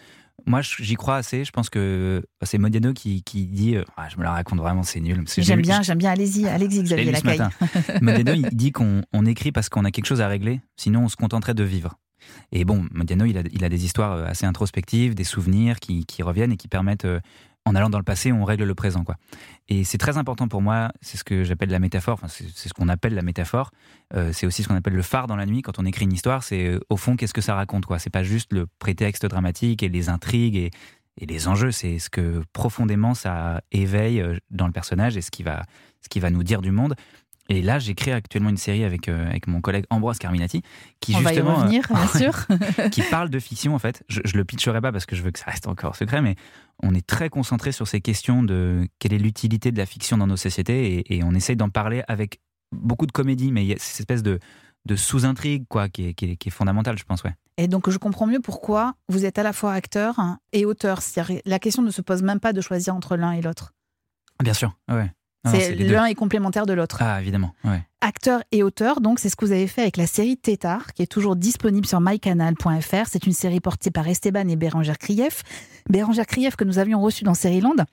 [0.44, 1.44] Moi, j'y crois assez.
[1.44, 4.58] Je pense que bah, c'est Modiano qui, qui dit euh, ah, Je me la raconte
[4.58, 5.22] vraiment, c'est nul.
[5.36, 6.10] J'aime j'ai- bien, j'aime bien.
[6.10, 7.48] Allez-y, allez-y, je l'ai Xavier Lacaille.
[8.02, 11.08] Modiano, il dit qu'on on écrit parce qu'on a quelque chose à régler, sinon on
[11.08, 11.94] se contenterait de vivre.
[12.50, 16.24] Et bon, Modiano, il a, il a des histoires assez introspectives, des souvenirs qui, qui
[16.24, 17.06] reviennent et qui permettent,
[17.64, 19.04] en allant dans le passé, on règle le présent.
[19.04, 19.16] Quoi.
[19.68, 22.74] Et c'est très important pour moi, c'est ce que j'appelle la métaphore, enfin, c'est ce
[22.74, 23.70] qu'on appelle la métaphore,
[24.14, 25.62] Euh, c'est aussi ce qu'on appelle le phare dans la nuit.
[25.62, 28.10] Quand on écrit une histoire, c'est euh, au fond, qu'est-ce que ça raconte quoi C'est
[28.10, 30.70] pas juste le prétexte dramatique et les intrigues et,
[31.18, 35.30] et les enjeux, c'est ce que profondément ça éveille euh, dans le personnage et ce
[35.30, 35.62] qui va,
[36.02, 36.94] ce qui va nous dire du monde.
[37.50, 40.62] Et là, j'écris actuellement une série avec, euh, avec mon collègue Ambroise Carminati,
[41.00, 42.46] qui On va y justement, euh, revenir, bien sûr.
[42.90, 44.02] qui parle de fiction en fait.
[44.08, 46.36] Je, je le pitcherai pas parce que je veux que ça reste encore secret, mais
[46.82, 50.26] on est très concentré sur ces questions de quelle est l'utilité de la fiction dans
[50.26, 52.40] nos sociétés et, et on essaye d'en parler avec
[52.72, 54.38] beaucoup de comédie, mais il y a cette espèce de,
[54.86, 57.22] de sous-intrigue quoi, qui est, qui, est, qui est fondamentale, je pense.
[57.24, 57.34] Ouais.
[57.56, 61.02] Et donc, je comprends mieux pourquoi vous êtes à la fois acteur hein, et auteur.
[61.02, 63.72] C'est-à-dire, la question ne se pose même pas de choisir entre l'un et l'autre.
[64.42, 65.12] Bien sûr, ouais.
[65.44, 66.98] C'est l'un est complémentaire de l'autre.
[67.00, 67.82] Ah, évidemment, ouais.
[68.00, 71.02] Acteur et auteur, donc c'est ce que vous avez fait avec la série Tétard, qui
[71.02, 73.06] est toujours disponible sur mycanal.fr.
[73.08, 75.42] C'est une série portée par Esteban et Bérangère Krief.
[75.88, 77.84] Bérangère Krief que nous avions reçu dans Série-Land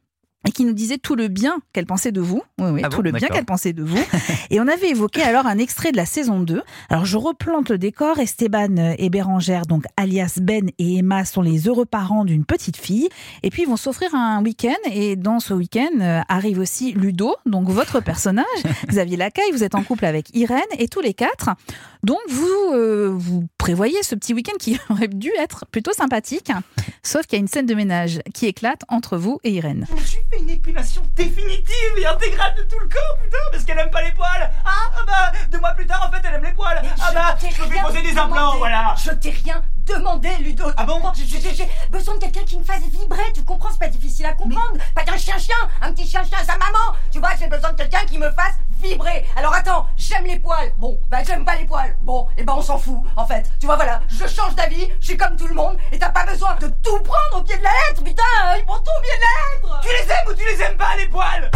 [0.48, 2.42] et qui nous disait tout le bien qu'elle pensait de vous.
[2.60, 4.00] Oui, oui, Ah tout bon le bien qu'elle pensait de vous.
[4.50, 6.62] et on avait évoqué alors un extrait de la saison 2.
[6.90, 8.20] Alors je replante le décor.
[8.20, 13.10] Esteban et Bérangère, donc alias Ben et Emma, sont les heureux parents d'une petite fille.
[13.44, 14.72] Et puis ils vont s'offrir un week-end.
[14.92, 18.46] Et dans ce week-end euh, arrive aussi Ludo, donc votre personnage.
[18.88, 21.52] Xavier Lacaille, vous êtes en couple avec Irène et tous les quatre.
[22.04, 26.52] Donc vous, euh, vous prévoyez ce petit week-end qui aurait dû être plutôt sympathique.
[27.04, 29.86] Sauf qu'il y a une scène de ménage qui éclate entre vous et Irène.
[29.98, 33.92] Je fait une épilation définitive et intégrale de tout le corps, putain, parce qu'elle aime
[33.92, 34.52] pas les poils.
[34.66, 36.80] Ah, ah bah, deux mois plus tard, en fait, elle aime les poils.
[36.82, 38.96] Mais ah je bah, je fais rien poser des implants, voilà.
[39.04, 40.66] Je t'ai rien demandé, Ludo.
[40.78, 44.26] Ah bon j'ai besoin de quelqu'un qui me fasse vibrer, tu comprends, c'est pas difficile
[44.26, 44.78] à comprendre.
[44.96, 46.98] Pas d'un chien-chien, un petit chien-chien à sa maman.
[47.12, 49.26] Tu vois, j'ai besoin de quelqu'un qui me fasse vibrer.
[49.36, 50.74] Alors attends, j'aime les poils.
[50.78, 51.96] Bon, bah j'aime pas les poils.
[52.02, 53.52] Bon, et ben on s'en fout, en fait.
[53.60, 56.26] Tu vois, voilà, je change d'avis, je suis comme tout le monde, et t'as pas
[56.26, 58.24] besoin de tout prendre au pied de la lettre, putain,
[58.58, 59.82] ils prend tout au pied de la lettre.
[59.82, 61.52] Tu les aimes ou tu les aimes pas, les poils?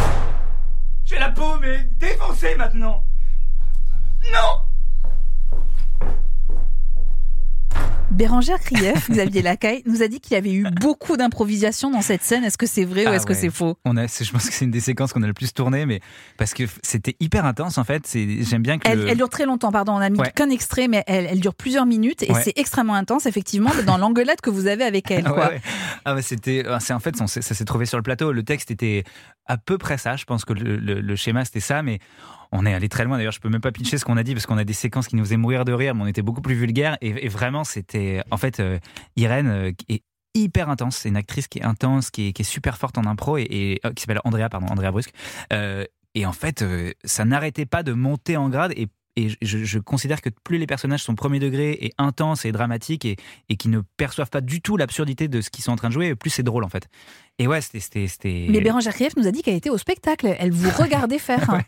[1.03, 3.03] J'ai la peau, mais défoncée maintenant.
[4.33, 4.61] Non
[8.11, 12.21] Bérangère Krief, Xavier Lacaille, nous a dit qu'il y avait eu beaucoup d'improvisation dans cette
[12.21, 12.43] scène.
[12.43, 13.77] Est-ce que c'est vrai ou Ah est-ce que c'est faux?
[13.83, 15.99] On a, je pense que c'est une des séquences qu'on a le plus tourné, mais
[16.37, 18.07] parce que c'était hyper intense en fait.
[18.13, 20.31] J'aime bien que elle, le- elle dure très longtemps, pardon, on a mis Ouais.
[20.33, 22.41] qu'un extrait, mais elle, elle dure plusieurs minutes et Ouais.
[22.43, 25.25] c'est extrêmement intense, effectivement, dans l'engueulade que vous avez avec elle.
[25.27, 25.51] Ah Quoi.
[26.05, 28.31] Ah ouais, c'était, ah, c'est en fait, ça s'est trouvé sur le plateau.
[28.31, 29.03] Le texte était
[29.45, 30.15] à peu près ça.
[30.15, 31.99] Je pense que le, schéma c'était ça, mais
[32.51, 33.17] on est allé très loin.
[33.17, 35.07] D'ailleurs, je peux même pas pitcher ce qu'on a dit parce qu'on a des séquences
[35.07, 36.97] qui nous faisaient mourir de rire, mais on était beaucoup plus vulgaire.
[37.01, 38.79] Et, vraiment, c'était, en fait, euh,
[39.15, 40.03] Irène euh, est
[40.33, 40.97] hyper intense.
[40.97, 44.01] C'est une actrice qui est intense, qui est, super forte en impro et, euh, qui
[44.01, 45.13] s'appelle Andrea, pardon, Andrea Brusque.
[46.17, 46.63] Et en fait,
[47.03, 50.67] ça n'arrêtait pas de monter en grade et et je, je considère que plus les
[50.67, 53.15] personnages sont premier degré et intenses et dramatiques et,
[53.49, 55.93] et qui ne perçoivent pas du tout l'absurdité de ce qu'ils sont en train de
[55.93, 56.87] jouer, plus c'est drôle en fait.
[57.39, 58.07] Et ouais, c'était.
[58.49, 60.35] Mais Bérangère Krief nous a dit qu'elle était au spectacle.
[60.39, 61.61] Elle vous regardait faire.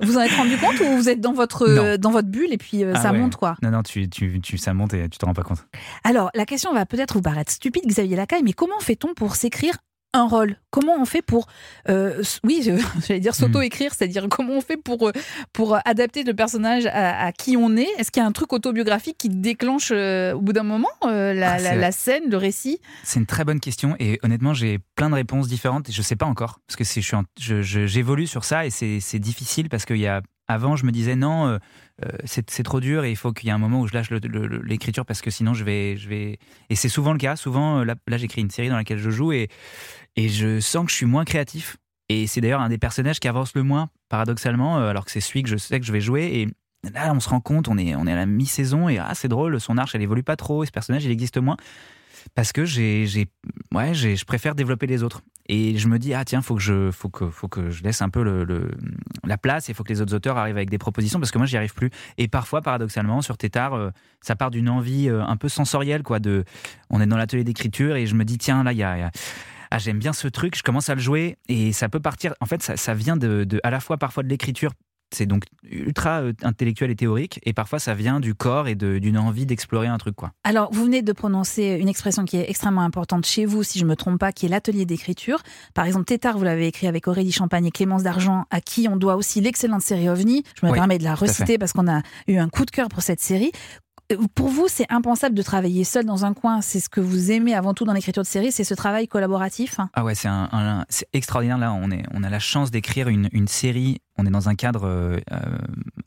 [0.00, 2.84] Vous en êtes rendu compte ou vous êtes dans votre, dans votre bulle et puis
[2.84, 3.18] euh, Ah ça ouais.
[3.18, 3.56] monte quoi?
[3.62, 5.66] Non, non, tu, tu, tu, ça monte et tu te rends pas compte.
[6.04, 9.76] Alors, la question va peut-être vous paraître stupide, Xavier Lacaille, mais comment fait-on pour s'écrire
[10.16, 11.46] un rôle Comment on fait pour,
[11.88, 12.60] euh, oui,
[13.06, 15.12] j'allais dire s'auto-écrire, c'est-à-dire comment on fait pour, euh,
[15.54, 17.88] pour adapter le personnage à, à qui on est?
[17.98, 21.32] Est-ce qu'il y a un truc autobiographique qui déclenche euh, au bout d'un moment euh,
[21.32, 22.78] la, Ah, la- scène, le récit?
[23.04, 26.16] C'est une très bonne question et honnêtement, j'ai plein de réponses différentes et je sais
[26.16, 29.68] pas encore parce que c'est, je je- je- j'évolue sur ça et c'est, c'est difficile
[29.70, 30.20] parce qu'il y a.
[30.48, 31.58] Avant, je me disais non, euh,
[32.04, 33.94] euh, c'est, c'est trop dur et il faut qu'il y ait un moment où je
[33.94, 36.38] lâche le- le- le- l'écriture parce que sinon je vais, je vais.
[36.70, 37.34] Et c'est souvent le cas.
[37.34, 39.48] Souvent, euh, là, là, j'écris une série dans laquelle je joue et,
[40.16, 41.76] et je sens que je suis moins créatif.
[42.08, 45.20] Et c'est d'ailleurs un des personnages qui avance le moins, paradoxalement, euh, alors que c'est
[45.20, 46.24] celui que je sais que je vais jouer.
[46.84, 49.10] Et là, on se rend compte, on est, on est à la mi-saison et ah,
[49.14, 51.56] c'est drôle, son arche, elle évolue pas trop et ce personnage, il existe moins.
[52.34, 53.26] Parce que j'ai, j'ai,
[53.72, 55.22] ouais, j'ai, je préfère développer les autres.
[55.48, 58.02] Et je me dis, ah tiens, faut que je, faut que, faut que je laisse
[58.02, 58.70] un peu le, le-
[59.24, 61.46] la place et faut que les autres auteurs arrivent avec des propositions parce que moi,
[61.46, 61.90] j'y arrive plus.
[62.18, 63.90] Et parfois, paradoxalement, sur Tétard, euh,
[64.22, 66.18] ça part d'une envie euh, un peu sensorielle, quoi.
[66.18, 66.44] De,
[66.90, 69.02] on est dans l'atelier d'écriture et je me dis, tiens, là, il y a, y
[69.02, 69.12] a-
[69.70, 72.34] ah, j'aime bien ce truc, je commence à le jouer et ça peut partir.
[72.40, 74.72] En fait, ça, ça vient de, de- à la fois parfois de l'écriture.
[75.14, 78.98] C'est donc ultra euh, intellectuel et théorique, et parfois ça vient du corps et de-
[78.98, 80.32] d'une envie d'explorer un truc, quoi.
[80.42, 83.84] Alors, vous venez de prononcer une expression qui est extrêmement importante chez vous, si je
[83.84, 85.38] ne me trompe pas, qui est l'atelier d'écriture.
[85.74, 88.96] Par exemple, Tétard, vous l'avez écrit avec Aurélie Champagne et Clémence D'Argent, à qui on
[88.96, 90.42] doit aussi l'excellente série OVNI.
[90.60, 92.88] Je me Oui, permets de la reciter parce qu'on a eu un coup de cœur
[92.88, 93.52] pour cette série.
[94.12, 96.60] Euh, Pour vous, c'est impensable de travailler seul dans un coin.
[96.60, 99.78] C'est ce que vous aimez avant tout dans l'écriture de série, c'est ce travail collaboratif.
[99.94, 101.58] Ah ouais, c'est un, extraordinaire.
[101.58, 104.00] Là, on est, on a la chance d'écrire une, une série.
[104.18, 105.18] On est dans un cadre euh,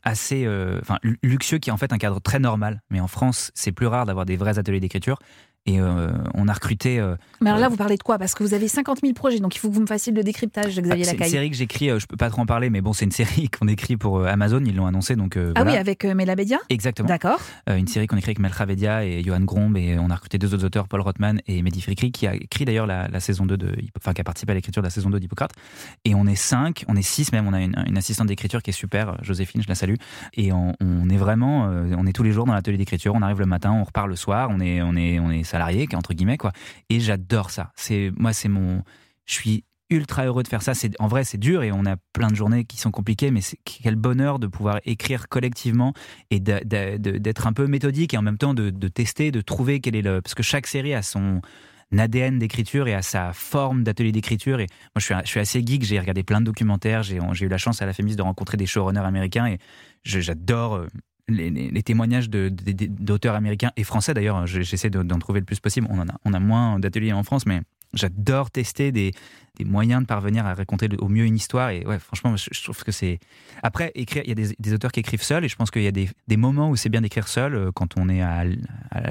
[0.02, 2.82] assez, euh, enfin, lu- luxueux qui est en fait un cadre très normal.
[2.90, 5.18] Mais en France, c'est plus rare d'avoir des vrais ateliers d'écriture.
[5.66, 6.98] Et euh, on a recruté.
[6.98, 8.18] euh, Mais alors là, Euh, vous parlez de quoi?
[8.18, 10.22] Parce que vous avez 50 000 projets, donc il faut que vous me fassiez le
[10.22, 11.30] décryptage, Xavier c'est une Lacaille.
[11.30, 11.90] série que j'écris.
[11.90, 13.10] euh, je peux pas trop en parler, mais bon, c'est une
[13.44, 14.62] série qu'on écrit pour Amazon.
[14.64, 15.36] Ils l'ont annoncé, donc.
[15.36, 15.70] Ah voilà.
[15.72, 17.08] oui, avec Mela Bédia Exactement.
[17.08, 17.40] D'accord.
[17.68, 20.54] Une série qu'on écrit avec Melcha Vedia et Johan Gromb et on a recruté deux
[20.54, 23.56] autres auteurs, Paul Rothman et Mehdi Frikri, qui a écrit d'ailleurs la, la saison 2
[23.56, 25.52] de, enfin qui a participé à l'écriture de la saison 2 d'Hippocrate.
[26.04, 28.70] Et on est cinq, on est six même, on a une, une assistante d'écriture qui
[28.70, 29.94] est super, Joséphine, je la salue.
[30.34, 31.64] Et on, on est vraiment,
[31.98, 34.16] on est tous les jours dans l'atelier d'écriture, on arrive le matin, on repart le
[34.16, 36.52] soir, on est, on est, on est salarié, entre guillemets, quoi.
[36.88, 37.72] Et j'adore ça.
[37.76, 38.82] C'est, moi, c'est mon,
[39.26, 40.72] je suis ultra heureux de faire ça.
[40.74, 43.40] C'est en vrai, c'est dur et on a plein de journées qui sont compliquées, mais
[43.64, 45.92] quel bonheur de pouvoir écrire collectivement
[46.30, 50.02] et d'être un peu méthodique et en même temps de, tester, de trouver quel est
[50.02, 51.40] le parce que chaque série a son
[51.96, 55.98] ADN d'écriture et a sa forme d'atelier d'écriture et moi je suis, assez geek j'ai
[55.98, 59.00] regardé plein de documentaires j'ai eu la chance à la Fémis de rencontrer des showrunners
[59.00, 59.58] américains et
[60.04, 60.86] j'adore euh,
[61.30, 65.86] les, témoignages d'auteurs américains et français d'ailleurs Je- j'essaie de- d'en trouver le plus possible.
[65.90, 67.60] On en a, on a moins d'ateliers en France mais
[67.94, 69.12] j'adore tester des,
[69.58, 71.70] des moyens de parvenir à raconter au mieux une histoire.
[71.70, 73.18] Et ouais, franchement, je, je trouve que c'est.
[73.62, 75.82] Après, écrire, il y a des, des auteurs qui écrivent seuls, et je pense qu'il
[75.82, 78.44] y a des, des moments où c'est bien d'écrire seul, euh, quand on est à,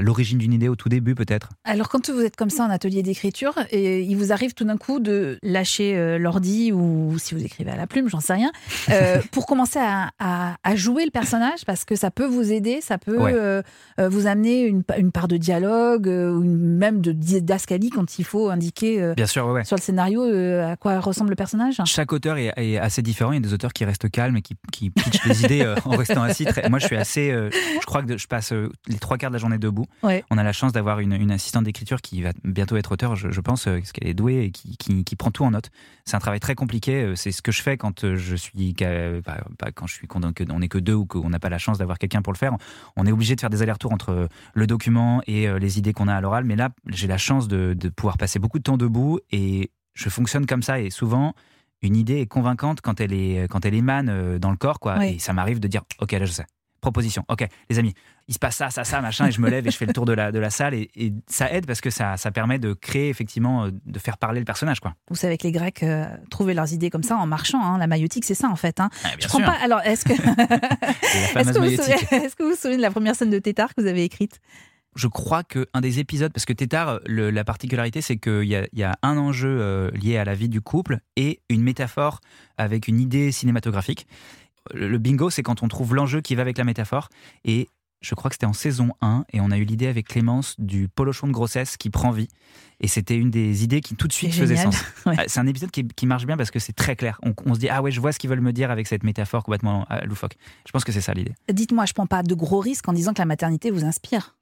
[0.01, 1.49] l'origine d'une idée, au tout début peut-être.
[1.63, 4.77] Alors quand vous êtes comme ça en atelier d'écriture, et il vous arrive tout d'un
[4.77, 8.51] coup de lâcher euh, l'ordi ou si vous écrivez à la plume, j'en sais rien,
[8.89, 12.79] euh, pour commencer à, à- à jouer le personnage parce que ça peut vous aider,
[12.81, 13.33] ça peut Ouais.
[13.33, 13.61] euh,
[13.99, 18.49] vous amener une, pa- une part de dialogue ou même de didascalie quand il faut
[18.69, 19.51] indiquer euh, Bien sûr, ouais.
[19.53, 19.63] ouais.
[19.63, 21.81] sur le scénario euh, à quoi ressemble le personnage.
[21.85, 23.31] Chaque auteur est, est assez différent.
[23.31, 25.75] Il y a des auteurs qui restent calmes et qui, qui pitchent des idées euh,
[25.85, 26.45] en restant assis.
[26.45, 27.29] Très- Moi, je suis assez.
[27.31, 28.53] je crois que je passe
[28.87, 29.85] les trois quarts de la journée debout.
[30.03, 30.23] Ouais.
[30.29, 33.31] On a la chance d'avoir une, une assistante d'écriture qui va bientôt être auteur, je,
[33.31, 35.69] je pense, parce qu'elle est douée et qui, qui- qui prend tout en note.
[36.05, 37.13] C'est un travail très compliqué.
[37.15, 38.73] C'est ce que je fais quand je suis.
[39.57, 41.97] pas quand je suis qu'on n'est que deux ou qu'on n'a pas la chance d'avoir
[41.97, 42.53] quelqu'un pour le faire.
[42.95, 46.15] On est obligé de faire des allers-retours entre le document et les idées qu'on a
[46.15, 46.43] à l'oral.
[46.45, 50.09] Mais là, j'ai la chance de, de pouvoir passer beaucoup de temps debout et je
[50.09, 50.79] fonctionne comme ça.
[50.79, 51.33] Et souvent,
[51.81, 54.79] une idée est convaincante quand elle, est, quand elle émane euh, dans le corps.
[54.79, 54.97] Quoi.
[54.99, 55.15] Oui.
[55.15, 56.45] Et ça m'arrive de dire Ok, là, je sais.
[56.81, 57.25] Proposition.
[57.27, 57.93] Ok, les amis,
[58.29, 59.91] il se passe ça, ça, ça, machin, et je me lève et je fais le
[59.91, 60.73] tour de la, de la salle.
[60.73, 64.17] Et, et ça aide parce que ça, ça permet de créer, effectivement, euh, de faire
[64.17, 64.79] parler le personnage.
[64.79, 64.93] Quoi.
[65.09, 67.61] Vous savez que les Grecs euh, trouvaient leurs idées comme ça en marchant.
[67.61, 67.77] hein.
[67.79, 68.79] La maïotique, c'est ça en fait.
[68.79, 68.89] hein.
[69.03, 69.47] Ah, Je prends sûr.
[69.47, 69.57] pas.
[69.61, 73.29] Alors, est-ce que, est-ce que, vous souvenez- que vous vous souvenez de la première scène
[73.29, 74.39] de Tétard que vous avez écrite?
[74.95, 78.67] Je crois qu'un des épisodes, parce que Tétard, le- la particularité, c'est qu'il y a,
[78.73, 82.19] il y a un enjeu euh, lié à la vie du couple et une métaphore
[82.57, 84.07] avec une idée cinématographique.
[84.73, 87.09] Le, le bingo, c'est quand on trouve l'enjeu qui va avec la métaphore.
[87.45, 87.69] Et
[88.01, 90.87] je crois que c'était en saison 1, et on a eu l'idée avec Clémence du
[90.87, 92.29] polochon de grossesse qui prend vie.
[92.79, 94.81] Et c'était une des idées qui tout de suite faisait sens.
[95.05, 95.15] Ouais.
[95.17, 97.19] Ah, C'est un épisode qui, qui marche bien parce que c'est très clair.
[97.23, 99.03] On, on se dit, ah ouais, je vois ce qu'ils veulent me dire avec cette
[99.03, 100.35] métaphore complètement euh, loufoque.
[100.65, 101.33] Je pense que c'est ça l'idée.
[101.51, 104.37] Dites-moi, je prends pas de gros risques en disant que la maternité vous inspire.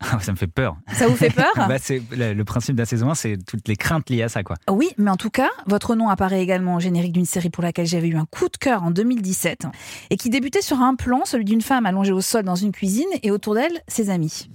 [0.00, 0.76] Ah, ça me fait peur.
[0.92, 3.68] Ça vous fait peur Bah, c'est le, le principe de la saison 1, c'est toutes
[3.68, 4.56] les craintes liées à ça, quoi.
[4.70, 7.86] Oui, mais en tout cas, votre nom apparaît également au générique d'une série pour laquelle
[7.86, 9.66] j'avais eu un coup de cœur en 2017
[10.10, 13.06] et qui débutait sur un plan, celui d'une femme allongée au sol dans une cuisine
[13.22, 14.48] et autour d'elle, ses amis.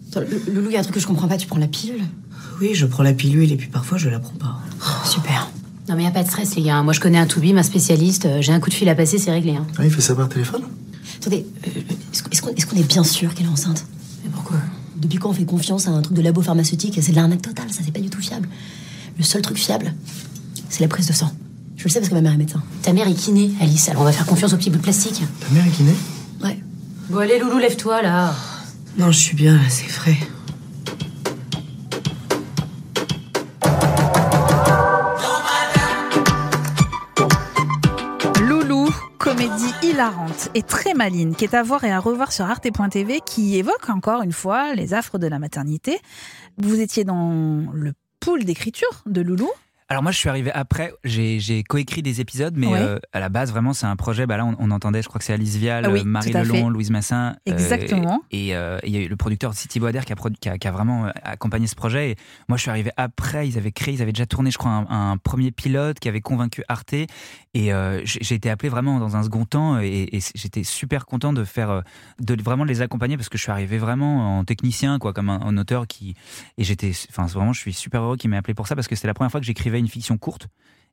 [0.53, 2.03] Loulou, il y a un truc que je comprends pas, tu prends la pilule?
[2.61, 4.57] Oui, je prends la pilule et puis parfois je la prends pas.
[4.81, 5.49] Oh, Super.
[5.87, 7.63] Non mais y a pas de stress les gars, moi je connais un Toubib, un
[7.63, 9.55] spécialiste, euh, j'ai un coup de fil à passer, c'est réglé.
[9.55, 9.65] Hein.
[9.79, 10.61] Ah, il fait ça par téléphone?
[11.19, 11.69] Attendez, euh,
[12.13, 13.85] est-ce qu'on est-ce qu'on- est-ce qu'on est bien sûr qu'elle est enceinte?
[14.23, 14.57] Mais pourquoi?
[14.99, 17.71] Depuis quand on fait confiance à un truc de labo pharmaceutique C'est de l'arnaque totale,
[17.71, 18.47] ça c'est pas du tout fiable.
[19.17, 19.93] Le seul truc fiable,
[20.69, 21.31] c'est la prise de sang.
[21.77, 22.61] Je le sais parce que ma mère est médecin.
[22.81, 25.21] Ta mère est kiné, Alice, alors on va faire confiance au petit bout de plastique.
[25.39, 25.93] Ta mère est kiné?
[26.43, 26.59] Ouais.
[27.09, 28.35] Bon allez Loulou, lève-toi là.
[28.97, 30.17] Non, je suis bien là, c'est frais.
[40.39, 43.89] Hilarante et très maligne qui est à voir et à revoir sur arte.tv qui évoque
[43.89, 45.99] encore une fois les affres de la maternité.
[46.57, 49.49] Vous étiez dans le pool d'écriture de Loulou.
[49.91, 50.93] Alors moi, je suis arrivé après.
[51.03, 52.77] J'ai coécrit des épisodes, mais Ouais.
[52.79, 54.27] euh, à la base, vraiment, c'est un projet.
[54.27, 56.31] Bah là, on, on entendait, je crois que c'est Alice Vial, Ah oui, euh, Marie
[56.31, 56.69] Lelon, fait.
[56.69, 57.29] Louise Massin.
[57.47, 58.21] euh, Exactement.
[58.29, 60.59] et euh, il y a eu le producteur Thibaut Adair qui a, produ- qui, a,
[60.59, 62.11] qui a vraiment accompagné ce projet.
[62.11, 62.15] Et
[62.47, 63.47] moi, je suis arrivé après.
[63.47, 66.21] Ils avaient créé, ils avaient déjà tourné, je crois, un, un premier pilote qui avait
[66.21, 66.93] convaincu Arte.
[66.93, 67.07] Et
[67.55, 69.79] euh, j'ai été appelé vraiment dans un second temps.
[69.79, 71.81] Et, et j'étais super content de faire, euh,
[72.19, 75.57] de vraiment les accompagner parce que je suis arrivé vraiment en technicien, quoi, comme un
[75.57, 76.15] auteur qui.
[76.57, 78.95] Et j'étais, enfin, vraiment, je suis super heureux qu'il m'ait appelé pour ça parce que
[78.95, 80.47] c'était la première fois que j'écrivais une fiction courte.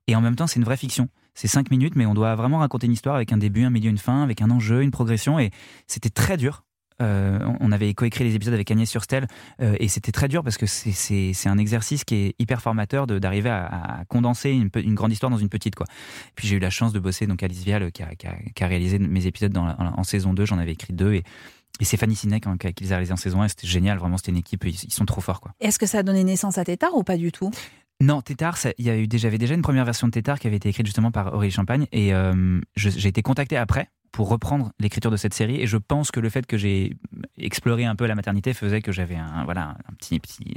[0.07, 1.09] Et en même temps, c'est une vraie fiction.
[1.35, 3.91] C'est cinq minutes, mais on doit vraiment raconter une histoire avec un début, un milieu,
[3.91, 5.39] une fin, avec un enjeu, une progression.
[5.39, 5.51] Et
[5.87, 6.66] c'était très dur.
[7.03, 9.27] Euh, on avait coécrit les épisodes avec Agnès Surstel
[9.61, 12.63] euh, et c'était très dur parce que c'est- c'est c'est un exercice qui est hyper
[12.63, 15.87] formateur d'arriver à, condenser une, grande histoire dans une petite quoi.
[16.37, 19.27] Puis j'ai eu la chance de bosser donc Alice Vial euh, qui a, réalisé mes
[19.27, 21.23] épisodes dans en, saison 2, j'en avais écrit deux et,
[21.81, 24.33] et Stéphanie Sinek hein, qui les a réalisés en saison 1 c'était génial, vraiment c'était
[24.33, 25.41] une équipe, ils, ils sont trop forts.
[25.61, 27.51] Est-ce que ça a donné naissance à Tétard ou pas du tout?
[28.01, 30.47] Non, Tétard, il y a eu déjà, j'avais déjà une première version de Tétard qui
[30.47, 34.73] avait été écrite justement par Aurélie Champagne et euh, j'ai été contacté après pour reprendre
[34.79, 36.97] l'écriture de cette série et je pense que le fait que j'ai
[37.39, 40.57] exploré un peu la maternité faisait que j'avais un voilà un petit petit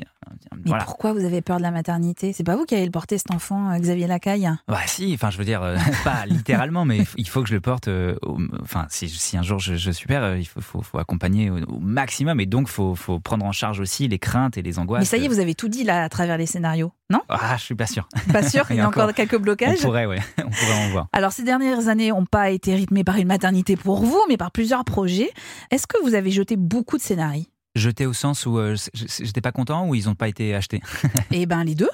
[0.64, 0.84] Mais voilà.
[0.84, 2.34] pourquoi vous avez peur de la maternité?
[2.34, 4.50] C'est pas vous qui avez porté cet enfant, euh, Xavier Lacaille?
[4.68, 7.62] Bah si, enfin je veux dire euh, pas littéralement mais il faut- que je le
[7.62, 8.16] porte euh,
[8.62, 11.58] enfin si, si un jour je, je suis père, il faut, faut, faut accompagner au,
[11.64, 15.00] au maximum et donc faut faut prendre en charge aussi les craintes et les angoisses.
[15.00, 17.22] Mais ça y est, vous avez tout dit là à travers les scénarios, non?
[17.30, 18.08] Ah, je suis pas sûr.
[18.34, 19.80] Pas sûr, il y a encore, encore- quelques On blocages.
[19.82, 21.08] pourrait ouais, on pourrait en voir.
[21.14, 24.52] Alors, ces dernières années n'ont pas été rythmées par une maternité pour vous, mais par
[24.52, 25.30] plusieurs projets.
[25.72, 27.46] Est-ce que vous avez jeté beaucoup de scénarios?
[27.76, 30.82] Jeté au sens où euh, j'étais pas content ou ils ont pas été achetés?
[31.32, 31.90] Eh ben, les deux.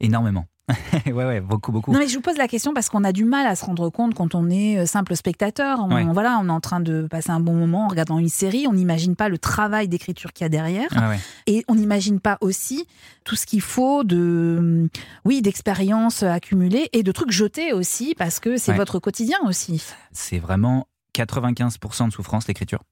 [0.00, 0.46] énormément.
[1.06, 1.92] ouais, ouais, beaucoup, beaucoup.
[1.92, 3.88] Non, mais je vous pose la question parce qu'on a du mal à se rendre
[3.88, 5.78] compte quand on est euh, simple spectateur.
[5.80, 6.04] On, Ouais.
[6.12, 8.66] voilà, on est en train de passer un bon moment en regardant une série.
[8.66, 10.88] On n'imagine pas le travail d'écriture qu'il y a derrière.
[10.96, 11.18] Ah ouais.
[11.46, 12.84] Et on n'imagine pas aussi
[13.24, 14.88] tout ce qu'il faut de, hum,
[15.24, 18.76] oui, d'expériences accumulées et de trucs jetés aussi parce que c'est Ouais.
[18.76, 19.82] votre quotidien aussi.
[20.10, 22.82] c'est vraiment 95% de souffrance l'écriture.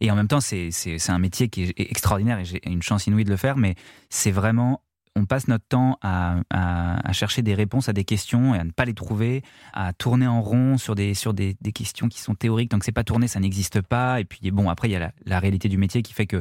[0.00, 0.70] Et en même temps, c'est
[1.08, 3.74] un métier qui est extraordinaire et j'ai une chance inouïe de le faire, mais
[4.08, 4.82] c'est vraiment,
[5.16, 8.70] on passe notre temps à, à- chercher des réponses à des questions et à ne
[8.70, 9.42] pas les trouver,
[9.72, 12.70] à tourner en rond sur des, sur des, des questions qui sont théoriques.
[12.70, 14.20] Donc c'est pas tourné, ça n'existe pas.
[14.20, 16.40] Et puis bon, après, il y a la, la réalité du métier qui fait que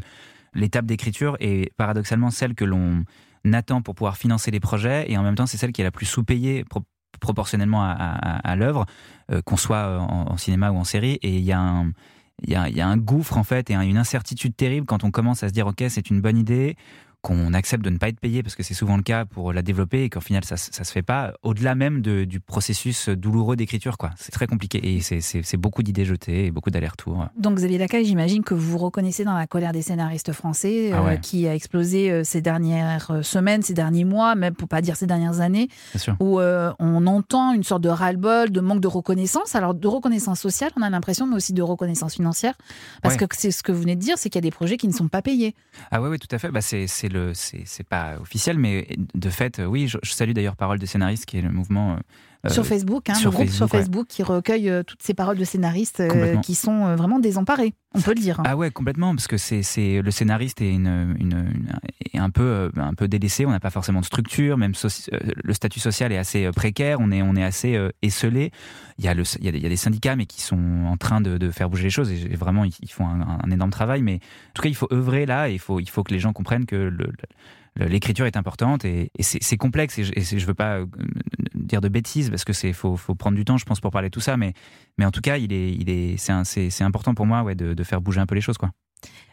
[0.53, 3.03] l'étape d'écriture est paradoxalement celle que l'on
[3.51, 5.91] attend pour pouvoir financer les projets et en même temps, c'est celle qui est la
[5.91, 6.63] plus sous-payée
[7.23, 8.85] proportionnellement à, l'œuvre,
[9.31, 11.17] euh, qu'on soit euh, en, cinéma ou en série.
[11.23, 11.91] Et il y a un.
[12.45, 15.43] Il y, a, un gouffre en fait et un- une incertitude terrible quand on commence
[15.43, 16.75] à se dire ok c'est une bonne idée
[17.23, 19.61] qu'on accepte de ne pas être payé parce que c'est souvent le cas pour la
[19.63, 23.55] développer et qu'au final ça, ça se fait pas au-delà même de- du processus douloureux
[23.55, 27.77] d'écriture quoi c'est très compliqué et c'est- beaucoup d'idées jetées et beaucoup d'allers-retours Donc Xavier
[27.77, 31.47] Lacaille, j'imagine que vous vous reconnaissez dans la colère des scénaristes français Ah euh, qui
[31.47, 35.07] a explosé euh, ces dernières euh, semaines, ces derniers mois, même pour pas dire ces
[35.07, 35.69] dernières années,
[36.19, 39.55] où euh, on entend une sorte de ras-le-bol, de manque de reconnaissance.
[39.55, 42.55] Alors de reconnaissance sociale, on a l'impression, mais aussi de reconnaissance financière,
[43.01, 43.27] parce Ouais.
[43.27, 44.87] que c'est ce que vous venez de dire, c'est qu'il y a des projets qui
[44.89, 45.55] ne sont pas payés.
[45.91, 46.49] Ah ouais, ouais, tout à fait.
[46.51, 46.87] Bah, c'est
[47.33, 49.87] c'est pas officiel, mais de fait, oui.
[49.87, 51.97] Je, je salue d'ailleurs Parole des scénaristes, qui est le mouvement euh,
[52.49, 53.79] sur euh, Facebook, hein, sur le groupe sur Facebook, ouais.
[53.79, 58.01] Facebook qui recueille euh, toutes ces paroles de scénaristes euh, qui sont vraiment désemparés, on
[58.01, 58.39] peut le dire.
[58.39, 58.43] hein.
[58.45, 59.61] Ah ouais, complètement, parce que c'est
[60.01, 61.15] le scénariste est une,
[62.13, 63.45] est un peu un peu délaissé.
[63.45, 64.73] On n'a pas forcément de structure, même
[65.43, 66.97] le statut social est assez précaire.
[66.99, 68.51] On est on est assez euh, esselé.
[68.97, 70.41] Il y a le il y a, des, il y a des syndicats, mais qui
[70.41, 72.11] sont en train de, de faire bouger les choses.
[72.11, 74.01] Et vraiment, ils, ils font un, un énorme travail.
[74.01, 75.49] Mais en tout cas, il faut œuvrer là.
[75.49, 77.13] Et il faut il faut que les gens comprennent que le, le-
[77.77, 80.85] l'écriture est importante et, et c'est complexe et je, et je veux pas euh,
[81.55, 84.09] dire de bêtises parce que c'est faut, faut prendre du temps je pense pour parler
[84.09, 84.53] de tout ça mais
[84.97, 87.83] mais en tout cas il est il est c'est important pour moi ouais de, de
[87.83, 88.71] faire bouger un peu les choses quoi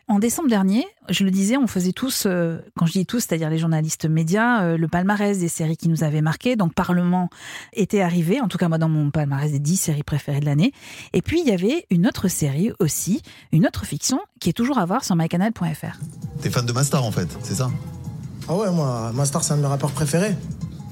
[0.09, 3.49] En décembre dernier, je le disais, on faisait tous, euh, quand je dis tous, c'est-à-dire
[3.49, 6.57] les journalistes médias, euh, le palmarès des séries qui nous avaient marqués.
[6.57, 7.29] Donc Parlement
[7.75, 10.73] était arrivé, en tout cas moi dans mon palmarès des 10 séries préférées de l'année.
[11.13, 13.23] Et puis il y avait une autre série aussi,
[13.53, 16.01] une autre fiction, qui est toujours à voir sur mycanal.fr.
[16.41, 17.71] T'es fan de Mastar en fait, c'est ça?
[18.51, 20.35] Ah ouais, moi, Mastar, c'est un de mes rappeurs préférés.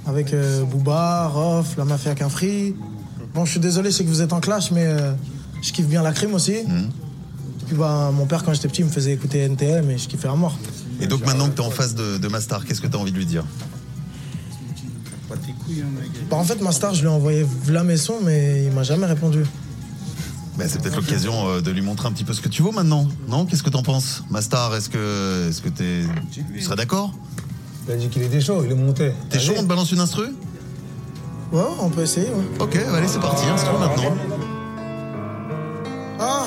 [0.07, 2.77] Avec euh, Booba, Rof, La Mafia Quinfri.
[3.35, 5.13] Bon, je suis désolé, je sais que vous êtes en clash, mais euh,
[5.61, 6.55] je kiffe bien la crime aussi.
[7.67, 10.29] Puis bah, mon père, quand j'étais petit, il me faisait écouter NTM et je kiffais
[10.29, 10.57] à mort.
[11.01, 13.17] Et donc maintenant que t'es en face de, de Mastar, qu'est-ce que t'as envie de
[13.17, 13.45] lui dire?
[16.31, 19.43] Bah, en fait, Mastar, je lui ai envoyé la maison, mais il m'a jamais répondu.
[20.57, 22.73] Bah, C'est peut-être l'occasion euh, de lui montrer un petit peu ce que tu vaux
[22.73, 23.47] maintenant, non?
[23.47, 24.23] Qu'est-ce que t'en penses?
[24.31, 27.13] Mastar, est-ce que, est-ce que t'es, tu serais d'accord?
[27.89, 29.13] Il a dit qu'il était chaud, il est monté.
[29.31, 30.27] T'es chaud, on te balance une instru
[31.51, 32.45] Ouais, on peut essayer, ouais.
[32.61, 34.15] Ok, allez, c'est parti, instru maintenant.
[36.21, 36.45] Ah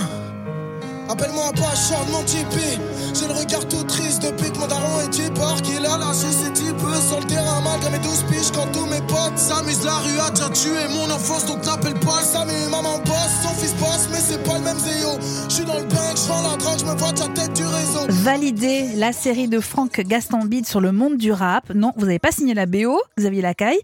[1.12, 2.80] Appelle-moi pas, je sors de mon tipi.
[3.14, 5.62] J'ai le regard tout triste depuis que mon daron est départ.
[5.62, 8.52] Qu'il a lâché ses types sur le terrain malgré mes douze piges.
[8.56, 11.48] Quand tous mes potes s'amusent, la rue a déjà tué mon enfance.
[11.48, 12.54] Donc n'appelle pas Samy.
[12.72, 15.10] Maman bosse, son fils bosse, mais c'est pas le même zéo.
[15.50, 17.66] Je suis dans le bank, je vends la drogue, je me vois la tête du
[17.66, 18.08] réseau.
[18.08, 21.74] Validé la série de Franck Gastambide sur le monde du rap.
[21.74, 23.80] Non, vous n'avez pas signé la BO, Xavier Lacaille,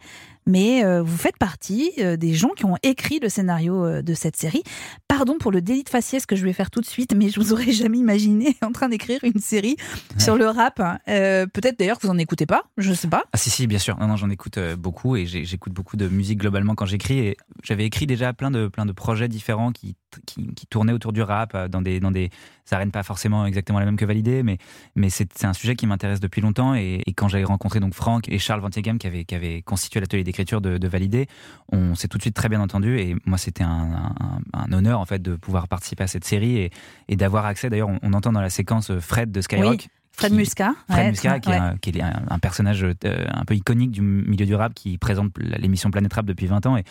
[0.47, 4.13] mais euh, vous faites partie euh, des gens qui ont écrit le scénario euh, de
[4.13, 4.63] cette série.
[5.07, 7.39] Pardon pour le délit de faciès que je vais faire tout de suite, mais je
[7.39, 9.75] vous aurais jamais imaginé en train d'écrire une série
[10.17, 10.77] sur le rap.
[11.05, 13.25] Peut-être d'ailleurs que vous en écoutez pas, je sais pas.
[13.33, 16.39] Ah si si bien sûr non non j'en écoute beaucoup et j'écoute beaucoup de musique
[16.39, 19.95] globalement quand j'écris et j'avais écrit déjà plein de plein de projets différents qui
[20.26, 22.30] qui, qui tournaient autour du rap euh, dans des dans des
[22.72, 24.58] arènes pas forcément exactement les mêmes que validées mais
[24.96, 26.76] mais c'est un sujet qui m'intéresse depuis longtemps.
[26.76, 30.62] Et, quand j'avais rencontré donc Franck et Charles Vantieghem qui avaient qui constitué l'atelier d'écriture
[30.62, 31.28] de, de validé
[31.72, 33.00] on s'est tout de suite très bien entendu.
[33.00, 34.13] Et moi c'était un,
[34.54, 36.70] un, honneur en fait de pouvoir participer à cette série
[37.08, 37.70] et, d'avoir accès.
[37.70, 40.73] D'ailleurs on, entend dans la séquence euh, Fred de Skyrock Fred Muscat.
[40.89, 42.93] Fred Ouais, Muscat, qui, est un, qui est un, un personnage euh,
[43.32, 46.75] un peu iconique du milieu du rap, qui présente l'émission Planète Rap depuis 20 ans.
[46.77, 46.84] Et,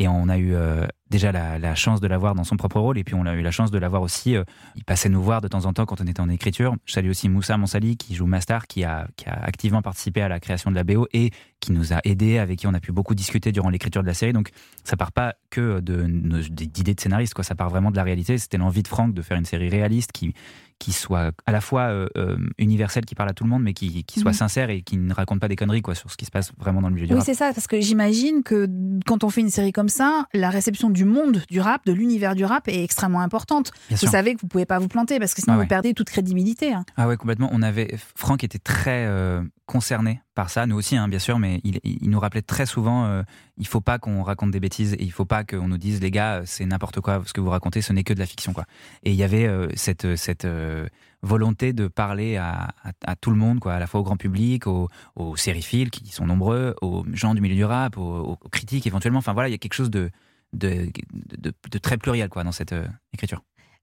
[0.00, 2.98] et on a eu euh, déjà la, la chance de l'avoir dans son propre rôle.
[2.98, 4.34] Et puis on a eu la chance de l'avoir aussi.
[4.36, 4.42] euh,
[4.74, 6.74] il passait nous voir de temps en temps quand on était en écriture.
[6.84, 10.28] Je salue aussi Moussa Monsali, qui joue Mastar, qui a, qui a activement participé à
[10.28, 12.90] la création de la BO et qui nous a aidés, avec qui on a pu
[12.90, 14.32] beaucoup discuter durant l'écriture de la série.
[14.32, 14.50] Donc
[14.82, 17.44] ça part pas que de nos- d'idées de scénaristes, quoi.
[17.44, 18.38] ça part vraiment de la réalité.
[18.38, 20.34] C'était l'envie de Franck de faire une série réaliste qui,
[20.82, 23.72] qui soit à la fois euh, euh, universelle, qui parle à tout le monde, mais
[23.72, 24.36] qui, qui soit Mhm.
[24.36, 26.82] sincère et qui ne raconte pas des conneries quoi, sur ce qui se passe vraiment
[26.82, 27.26] dans le milieu du Oui, rap.
[27.26, 28.68] c'est ça, parce que j'imagine que
[29.06, 32.34] quand on fait une série comme ça, la réception du monde du rap, de l'univers
[32.34, 33.70] du rap est extrêmement importante.
[33.88, 34.10] Bien vous sûr.
[34.10, 36.72] savez que vous pouvez pas vous planter parce que sinon Ah vous perdez toute crédibilité.
[36.72, 36.84] hein.
[36.96, 37.48] Ah ouais, complètement.
[37.52, 41.60] On avait Franck était très euh, concernés par ça, nous aussi, hein, bien sûr, mais
[41.64, 43.22] il, nous rappelait très souvent euh,
[43.62, 46.10] il faut pas qu'on raconte des bêtises et il faut pas qu'on nous dise les
[46.10, 48.52] gars, euh, c'est n'importe quoi ce que vous racontez, ce n'est que de la fiction.
[48.52, 48.64] quoi.
[49.02, 50.04] Et il y avait euh, cette,
[50.44, 50.88] euh,
[51.22, 52.74] volonté de parler à,
[53.20, 56.26] tout le monde, quoi, à la fois au grand public, aux, aux sériphiles qui sont
[56.26, 59.20] nombreux, aux gens du milieu du rap, aux, critiques éventuellement.
[59.20, 60.10] Enfin voilà, il y a quelque chose de,
[60.52, 60.90] de,
[61.38, 62.74] de, très pluriel quoi, dans cette
[63.12, 63.42] écriture.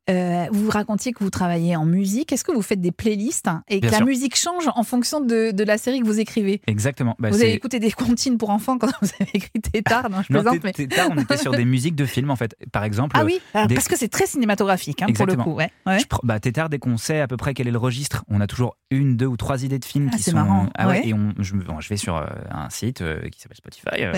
[0.10, 2.32] Euh, vous racontiez que vous travaillez en musique.
[2.34, 5.52] Est-ce que vous faites des playlists et Bien que la musique change en fonction de,
[5.52, 6.62] de la série que vous écrivez?
[6.66, 7.16] Exactement.
[7.20, 10.34] Bah, Vous avez écouté des comptines pour enfants quand vous avez écrit Tétard Non, je
[10.34, 10.54] Non, plaisante.
[10.54, 10.72] Té- mais...
[10.74, 12.56] Tétard, on était sur des musiques de films en fait.
[12.72, 13.16] Par exemple.
[13.20, 15.54] Ah oui, alors, des- parce que c'est très cinématographique hein, pour le coup.
[15.54, 15.72] Ouais.
[15.86, 16.00] Ouais.
[16.24, 18.78] Bah, Tétard, dès qu'on sait à peu près quel est le registre, on a toujours
[18.90, 20.38] une, deux ou trois idées de films Ah, qui c'est sont.
[20.38, 20.70] marrant.
[20.76, 21.08] Ah ouais, Ouais.
[21.10, 24.14] Et on, je, bon, je vais sur euh, un site euh, qui s'appelle Spotify, euh,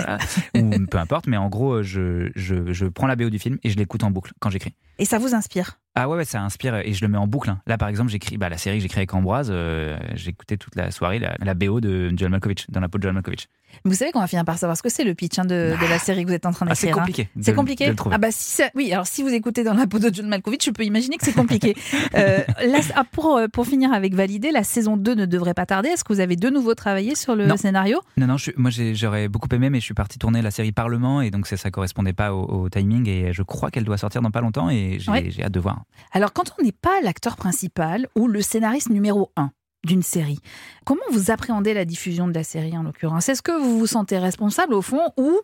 [0.56, 0.62] Ouais.
[0.62, 3.58] ou peu importe, mais en gros, euh, je, je, je prends la BO du film
[3.66, 4.74] et je l'écoute en boucle quand j'écris.
[5.02, 5.80] Et ça vous inspire?
[5.94, 7.50] Ah ouais, ouais, ça inspire et je le mets en boucle.
[7.50, 7.60] hein.
[7.68, 9.50] Là, par exemple, j'écris bah, la série que j'ai créée avec Ambroise.
[9.52, 12.98] euh, j'ai écouté toute la soirée la, la BO de Joel Malkovich, dans la peau
[12.98, 13.50] de Joel Malkovich.
[13.86, 15.90] Vous savez qu'on va finir par savoir ce que c'est le pitch hein, de, de
[15.90, 17.04] la série que vous êtes en train Ah, c'est d'écrire.
[17.04, 17.06] hein.
[17.06, 17.86] compliqué C'est compliqué.
[17.86, 18.16] de le trouver.
[18.16, 18.92] ah bah si ça- oui.
[18.94, 21.34] Alors si vous écoutez dans la peau de John Malkovich, je peux imaginer que c'est
[21.34, 21.76] compliqué.
[22.16, 25.66] Euh, là, ah, pour euh, pour finir avec Validé, la saison 2 ne devrait pas
[25.66, 25.90] tarder.
[25.90, 27.56] Est-ce que vous avez de nouveau travaillé sur le Non.
[27.56, 28.02] scénario?
[28.18, 31.22] Non, non, je moi j'aurais beaucoup aimé, mais je suis parti tourner la série Parlement
[31.22, 34.22] et donc ça, ça correspondait pas au, au timing et je crois qu'elle doit sortir
[34.22, 35.26] dans pas longtemps et j'ai Ouais.
[35.30, 35.81] j'ai hâte de voir.
[36.12, 39.52] Alors quand on n'est pas l'acteur principal ou le scénariste numéro 1
[39.84, 40.40] d'une série,
[40.86, 43.30] comment vous appréhendez la diffusion de la série en l'occurrence?
[43.30, 45.40] Est-ce que vous vous sentez responsable au fond ou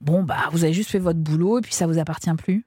[0.00, 2.64] bon bah vous avez juste fait votre boulot et puis ça vous appartient plus?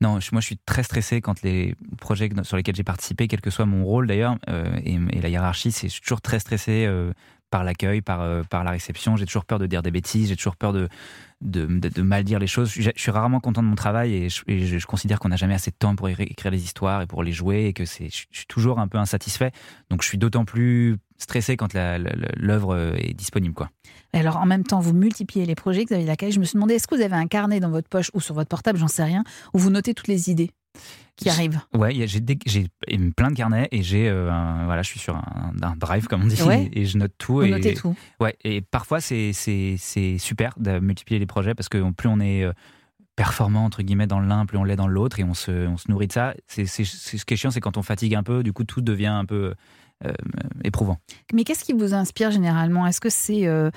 [0.00, 3.50] Non, moi je suis très stressé quand les projets sur lesquels j'ai participé, quel que
[3.50, 7.12] soit mon rôle d'ailleurs, euh, et, la hiérarchie, c'est toujours très stressé euh,
[7.50, 9.16] par l'accueil, par, euh, par la réception.
[9.16, 10.88] J'ai toujours peur de dire des bêtises, j'ai toujours peur de,
[11.40, 12.70] de, mal dire les choses.
[12.70, 15.76] Je, suis rarement content de mon travail et je, considère qu'on n'a jamais assez de
[15.76, 18.46] temps pour écri- écrire les histoires et pour les jouer et que c'est, je, suis
[18.48, 19.52] toujours un peu insatisfait.
[19.90, 23.54] Donc je suis d'autant plus stressé quand l'œuvre euh, est disponible.
[24.12, 26.32] Et Alors en même temps, vous multipliez les projets, Xavier Lacaille.
[26.32, 28.34] Je me suis demandé, est-ce que vous avez un carnet dans votre poche ou sur
[28.34, 30.50] votre portable, j'en sais rien, où vous notez toutes les idées?
[31.16, 32.66] Qui arrivent Ouais, j'ai
[33.16, 36.22] plein de carnets et j'ai euh, un- voilà, je suis sur un, un drive comme
[36.22, 36.68] on dit Ouais.
[36.72, 37.34] et je note tout.
[37.34, 37.94] Vous et, notez tout.
[38.20, 42.18] Ouais, et parfois c'est c'est c'est super de multiplier les projets parce que plus on
[42.20, 42.52] est euh,
[43.16, 45.88] performant entre guillemets dans l'un, plus on l'est dans l'autre et on se on se
[45.90, 46.34] nourrit de ça.
[46.48, 48.64] C'est c'est c'est- ce qui est chiant, c'est quand on fatigue un peu, du coup
[48.64, 49.54] tout devient un peu
[50.04, 50.12] euh,
[50.64, 50.98] éprouvant.
[51.32, 52.86] Mais qu'est-ce qui vous inspire généralement?
[52.88, 53.70] Est-ce que c'est euh,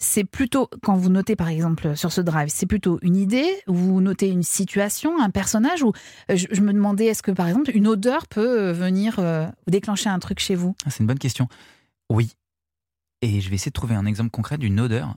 [0.00, 3.74] c'est plutôt quand vous notez par exemple sur ce drive, c'est plutôt une idée, ou
[3.74, 5.92] vous notez une situation, un personnage, ou
[6.30, 9.46] euh, je, je me demandais est-ce que par exemple une odeur peut euh, venir euh,
[9.68, 10.74] déclencher un truc chez vous?
[10.86, 11.48] Ah, c'est une bonne question.
[12.08, 12.32] Oui.
[13.22, 15.14] Et je vais essayer de trouver un exemple concret d'une odeur.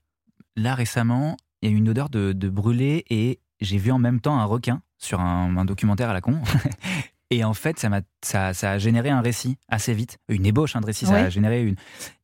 [0.57, 3.99] Là, récemment, il y a eu une odeur de, de brûlé et j'ai vu en
[3.99, 6.41] même temps un requin sur un, un documentaire à la con.
[7.29, 10.17] et en fait, ça, m'a, ça, ça a généré un récit assez vite.
[10.27, 11.77] Une ébauche hein, de récit, ça a généré une.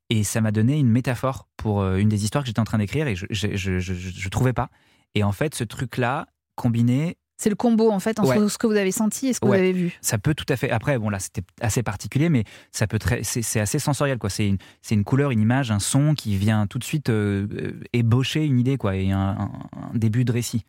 [0.09, 2.79] Et ça m'a donné une métaphore pour euh, une des histoires que j'étais en train
[2.79, 4.69] d'écrire et je je trouvais pas.
[5.15, 8.49] Et en fait, ce truc-là, combiné, C'est le combo en fait entre Ouais.
[8.49, 9.97] ce que vous avez senti et ce que vous avez vu.
[10.01, 10.69] ça peut tout à fait.
[10.71, 13.23] Après, bon là, c'était assez particulier, mais ça peut très.
[13.23, 14.29] C'est assez sensoriel, quoi.
[14.29, 14.57] C'est une,
[14.91, 18.59] une couleur, une image, un son qui vient tout de suite euh, euh, ébaucher une
[18.59, 19.49] idée, quoi, et un
[19.93, 20.65] début de récit.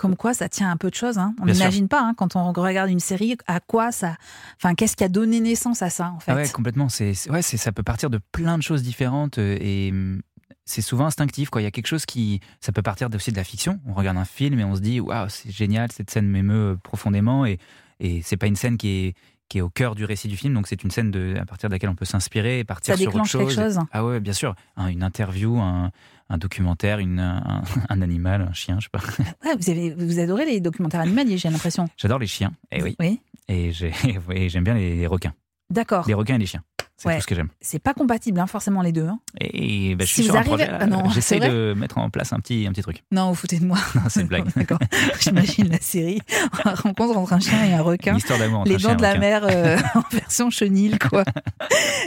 [0.00, 1.18] Comme quoi, ça tient un peu de choses.
[1.18, 1.34] hein.
[1.40, 4.16] On n'imagine pas hein, quand on regarde une série à quoi ça.
[4.56, 6.88] Enfin, qu'est-ce qui a donné naissance à ça en fait Ah ouais, complètement.
[6.88, 10.22] C'est ouais, ça peut partir de plein de choses différentes euh, et hum,
[10.64, 11.60] c'est souvent instinctif, quoi.
[11.60, 13.78] Il y a quelque chose qui, ça peut partir aussi de la fiction.
[13.86, 17.44] On regarde un film et on se dit, waouh, c'est génial, cette scène m'émeut profondément
[17.44, 17.58] et
[18.02, 19.14] et c'est pas une scène qui est
[19.50, 21.68] qui est au cœur du récit du film, donc c'est une scène de, à partir
[21.68, 23.78] de laquelle on peut s'inspirer et partir Ça sur autre déclenche quelque chose.
[23.92, 24.54] Ah ouais, bien sûr.
[24.76, 25.90] Un- une interview, un,
[26.30, 29.00] un documentaire, une, un, un animal, un chien, je sais pas.
[29.44, 31.88] Ouais, vous, avez, vous adorez les documentaires animaliers, j'ai l'impression.
[31.96, 32.96] J'adore les chiens, et oui.
[32.98, 33.20] Oui.
[33.48, 33.92] Et j'ai-
[34.32, 35.34] et j'aime bien les, les requins.
[35.70, 36.04] D'accord.
[36.08, 36.62] Les requins et les chiens.
[37.02, 37.16] C'est Ouais.
[37.16, 37.48] tout ce que j'aime.
[37.62, 39.06] C'est pas compatible, hein, forcément, les deux.
[39.06, 39.18] hein.
[39.40, 40.68] Et ben, je Si suis vous sur un projet.
[40.70, 40.86] Ah
[41.20, 43.02] c'est vrai de mettre en place un petit, un petit truc.
[43.10, 43.78] Non, vous foutez de moi.
[44.10, 44.44] C'est une blague.
[44.56, 44.78] D'accord.
[45.18, 46.20] J'imagine la série,
[46.64, 48.12] la rencontre entre un chien et un requin.
[48.12, 49.20] Une histoire d'amour Les dents de la requin.
[49.20, 51.24] mer euh, en version chenille, quoi.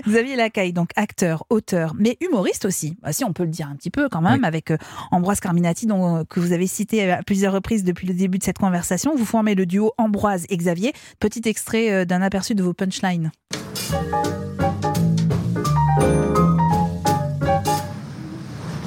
[0.08, 2.96] Xavier Lacaille, donc acteur, auteur, mais humoriste aussi.
[3.02, 4.78] Bah, si on peut le dire un petit peu quand même, avec euh,
[5.10, 8.44] Ambroise Carminati, dont, euh, que vous avez cité à plusieurs reprises depuis le début de
[8.44, 9.16] cette conversation.
[9.16, 10.94] Vous formez le duo Ambroise et Xavier.
[11.20, 13.32] Petit extrait euh, d'un aperçu de vos punchlines.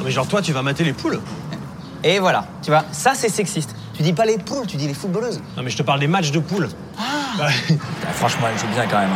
[0.06, 1.20] Mais genre toi tu vas mater les poules
[2.04, 3.74] Et voilà, tu vois, ça c'est sexiste.
[3.94, 5.40] Tu dis pas les poules, tu dis les footballeuses.
[5.56, 6.68] Non mais je te parle des matchs de poules.
[7.38, 7.76] Ouais.
[8.14, 9.10] franchement, elle joue bien quand même.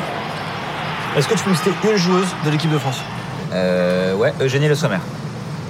[1.17, 2.99] Est-ce que tu peux me citer une joueuse de l'équipe de France?
[3.53, 4.99] Euh, ouais, Eugénie Le Sommer.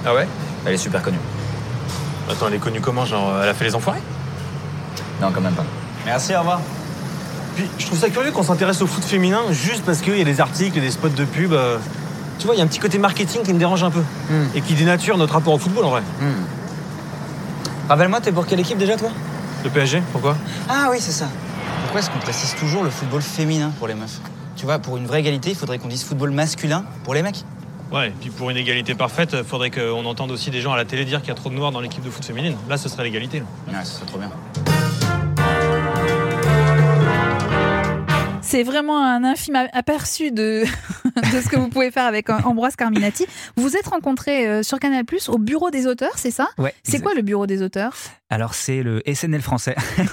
[0.05, 0.27] Ah ouais?
[0.65, 1.17] Elle est super connue.
[2.29, 4.01] Attends, elle est connue comment Genre elle a fait les enfoirés?
[5.21, 5.63] Non, quand même pas.
[6.05, 6.59] Merci, au revoir.
[7.55, 10.25] Puis je trouve ça curieux qu'on s'intéresse au foot féminin juste parce qu'il y a
[10.25, 11.53] des articles et des spots de pub.
[11.53, 11.77] euh,
[12.41, 14.01] Tu vois, il y a un petit côté marketing qui me dérange un peu.
[14.55, 16.01] Et qui dénature notre rapport au football en vrai.
[17.87, 19.11] Rappelle-moi, t'es pour quelle équipe déjà, toi?
[19.63, 20.35] Le PSG, pourquoi?
[20.67, 21.27] Ah oui, c'est ça.
[21.83, 24.19] Pourquoi est-ce qu'on précise toujours le football féminin pour les meufs?
[24.55, 27.43] Tu vois, pour une vraie égalité, il faudrait qu'on dise football masculin pour les mecs.
[27.91, 30.85] Ouais, et puis pour une égalité parfaite, faudrait qu'on entende aussi des gens à la
[30.85, 32.55] télé dire qu'il y a trop de noirs dans l'équipe de foot féminine.
[32.67, 33.43] Là, ce serait l'égalité.
[33.67, 34.31] Ouais, ce serait trop bien.
[38.41, 40.63] C'est vraiment un infime aperçu de,
[41.15, 43.25] de ce que vous pouvez faire avec Ambroise Carminati.
[43.55, 46.49] Vous vous êtes rencontrés euh, sur Canal Plus au bureau des auteurs, c'est ça?
[46.57, 46.73] Ouais.
[46.83, 47.93] C'est quoi le bureau des auteurs?
[48.31, 49.75] Alors, c'est le SNL français.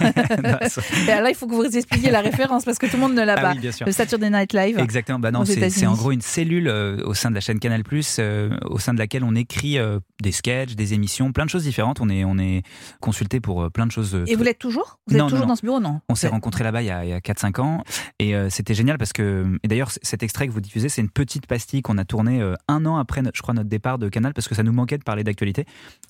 [1.09, 3.23] Alors là, il faut que vous expliquiez la référence parce que tout le monde ne
[3.23, 3.53] l'a Ah pas.
[3.53, 3.87] oui, bien sûr.
[3.87, 4.79] Le Saturday Night Live.
[4.79, 5.19] Exactement.
[5.19, 7.83] Bah non, c'est en gros une cellule euh, au sein de la chaîne Canal+,
[8.19, 11.63] euh, au sein de laquelle on écrit euh, des sketchs, des émissions, plein de choses
[11.63, 12.01] différentes.
[12.01, 12.63] On est, on est
[13.01, 14.21] consulté pour euh, plein de choses.
[14.27, 14.99] Et vous l'êtes toujours?
[15.07, 15.51] Vous êtes Non, toujours non.
[15.53, 15.81] dans ce bureau?
[15.81, 16.01] Non.
[16.09, 17.85] On s'est rencontrés là-bas il y a, a 4-5 ans
[18.19, 21.47] et c'était génial parce que et d'ailleurs cet extrait que vous diffusez c'est une petite
[21.47, 24.55] pastille qu'on a tournée un an après je crois notre départ de Canal parce que
[24.55, 25.65] ça nous manquait de parler d'actualité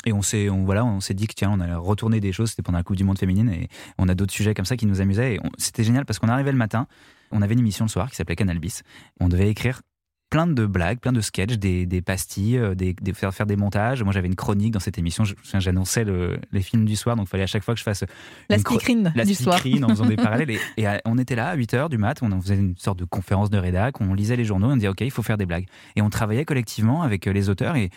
[0.07, 2.63] et on s'est on, voilà on dit que tiens on allait retourner des choses c'était
[2.63, 3.69] pendant la Coupe du Monde féminine et
[3.99, 6.53] on a d'autres sujets comme ça qui nous amusaient et c'était génial parce qu'on arrivait
[6.53, 6.87] le matin
[7.33, 8.83] on avait une émission le soir qui s'appelait Canal Bis
[9.21, 9.83] on devait écrire
[10.31, 13.57] plein de blagues, plein de sketchs, des, des pastilles, euh, des, des- faire, faire des
[13.57, 14.03] montages.
[14.03, 15.25] Moi, j'avais une chronique dans cette émission.
[15.55, 18.05] J'annonçais le- les films du soir, donc il fallait à chaque fois que je fasse
[18.51, 19.59] La speakerine la du soir.
[19.83, 20.51] en faisant des parallèles.
[20.51, 23.07] Et, et, on était là à 8 h du mat, on faisait une sorte de
[23.07, 25.65] conférence de rédac, on lisait les journaux, on disait OK, il faut faire des blagues.
[25.97, 27.89] Et on travaillait collectivement avec euh, les auteurs et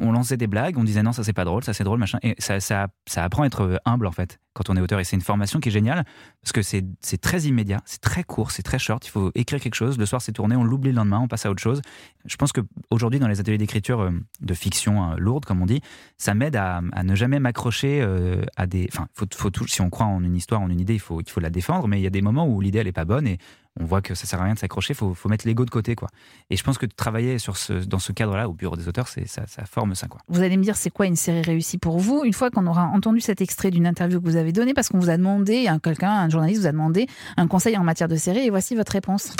[0.00, 2.18] on, lançait des blagues, on disait non, ça c'est pas drôle, ça c'est drôle, machin.
[2.22, 5.00] Et ça, ça, ça apprend à être humble en fait quand on est auteur.
[5.00, 6.04] Et c'est une formation qui est géniale
[6.42, 9.06] parce que c'est très immédiat, c'est très court, c'est très short.
[9.06, 11.46] Il faut écrire quelque chose, le soir c'est tourné, on l'oublie le lendemain, on passe
[11.46, 11.82] à autre chose.
[12.24, 14.10] Je pense qu'aujourd'hui, dans les ateliers d'écriture euh,
[14.40, 15.80] de fiction euh, lourde, comme on dit,
[16.16, 18.88] ça m'aide à, à ne jamais m'accrocher euh, à des.
[18.92, 21.28] Enfin, faut, faut si on croit en une histoire, en une idée, il faut, il
[21.28, 23.26] faut la défendre, mais il y a des moments où l'idée elle est pas bonne
[23.26, 23.38] et
[23.80, 25.70] on voit que ça sert à rien de s'accrocher, il faut, faut mettre l'ego de
[25.70, 25.94] côté.
[25.96, 26.08] quoi.
[26.50, 29.26] Et je pense que travailler sur ce, dans ce cadre-là, au bureau des auteurs, c'est
[29.26, 30.06] ça, ça forme ça.
[30.06, 30.20] quoi.
[30.28, 32.22] Vous allez me dire, c'est quoi une série réussie pour vous?
[32.24, 34.98] Une fois qu'on aura entendu cet extrait d'une interview que vous avez donnée, parce qu'on
[35.00, 38.16] vous a demandé, un- quelqu'un, un journaliste vous a demandé un conseil en matière de
[38.16, 39.32] série, et voici votre réponse.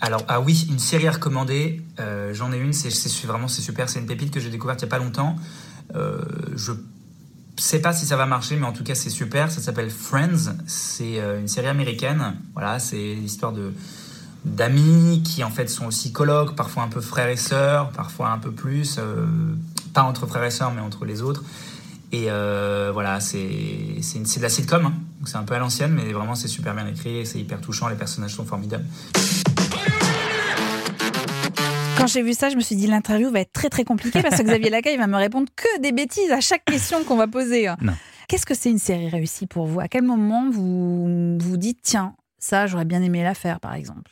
[0.00, 1.82] Alors, ah oui, une série à recommander.
[1.98, 3.88] euh, J'en ai une, c'est c'est vraiment c'est super.
[3.88, 5.36] C'est une pépite que j'ai découverte il n'y a pas longtemps.
[5.96, 6.20] Euh,
[6.54, 6.72] je
[7.60, 9.50] sais pas si ça va marcher, mais en tout cas, c'est super.
[9.50, 10.54] Ça s'appelle Friends.
[10.66, 12.36] C'est euh, une série américaine.
[12.54, 13.72] Voilà, c'est l'histoire de
[14.44, 18.38] d'amis qui en fait sont aussi colocs, parfois un peu frères et sœurs, parfois un
[18.38, 19.26] peu plus, euh,
[19.92, 21.42] pas entre frères et sœurs, mais entre les autres.
[22.12, 24.94] Et euh, voilà, c'est de la sitcom, hein.
[25.26, 27.96] c'est un peu à l'ancienne, mais vraiment c'est super bien écrit, c'est hyper touchant, les
[27.96, 28.86] personnages sont formidables.
[31.98, 34.36] Quand j'ai vu ça, je me suis dit l'interview va être très très compliquée parce
[34.38, 37.68] que Xavier Lacaille va me répondre que des bêtises à chaque question qu'on va poser.
[38.28, 39.80] Qu'est-ce que c'est une série réussie pour vous?
[39.80, 44.10] À quel moment vous vous dites tiens, ça j'aurais bien aimé la faire par exemple?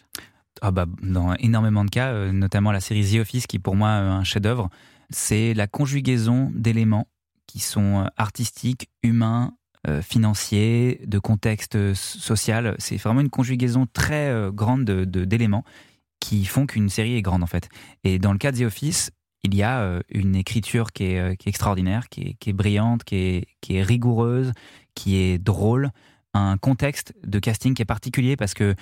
[0.62, 3.76] Ah bah, dans énormément de cas, euh, notamment la série The Office, qui est pour
[3.76, 4.70] moi euh, un chef-d'œuvre,
[5.10, 7.08] c'est la conjugaison d'éléments
[7.46, 9.52] qui sont euh, artistiques, humains,
[10.02, 12.74] financiers, de contexte social.
[12.78, 15.62] C'est vraiment une conjugaison très grande de- de- d'éléments
[16.26, 17.68] qui font qu'une série est grande en fait.
[18.02, 19.12] Et dans le cas de The Office,
[19.44, 23.04] il y a euh, une écriture qui est, euh, qui est extraordinaire, qui est, brillante,
[23.04, 24.50] qui est rigoureuse,
[24.96, 25.92] qui est drôle,
[26.34, 28.74] un contexte de casting qui est particulier parce que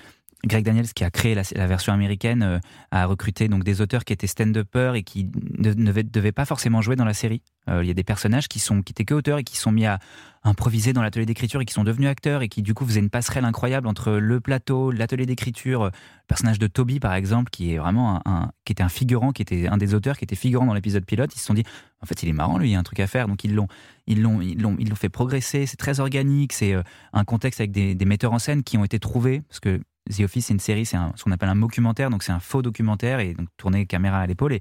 [0.47, 2.59] Greg Daniels, qui a créé la, version américaine, euh,
[2.91, 6.97] a recruté donc des auteurs qui étaient stand-uppers et qui ne, devaient- pas forcément jouer
[6.97, 7.43] dans la série.
[7.69, 9.73] Euh, il y a des personnages qui sont qui étaient que auteurs et qui sont
[9.73, 9.99] mis à
[10.43, 13.09] improviser dans l'atelier d'écriture et qui sont devenus acteurs et qui du coup faisaient une
[13.09, 15.83] passerelle incroyable entre le plateau, l'atelier d'écriture.
[15.85, 19.33] euh, Le personnage de Toby par exemple, qui est vraiment un, qui était un figurant,
[19.33, 21.35] qui était un des auteurs, qui était figurant dans l'épisode pilote.
[21.35, 21.65] Ils se sont dit
[22.03, 23.29] en fait il est marrant lui, il y a un truc à faire.
[23.29, 23.69] Donc ils l'ont
[24.07, 25.65] ils l'ont ils l'ont ils l'ont fait progresser.
[25.65, 26.53] C'est très organique.
[26.53, 26.75] C'est
[27.15, 29.81] un contexte avec des, des metteurs en scène qui ont été trouvés parce que
[30.11, 32.61] The Office, c'est une série, c'est ce qu'on appelle un documentaire, donc c'est un faux
[32.63, 34.53] documentaire et donc tourné caméra à l'épaule.
[34.53, 34.61] Et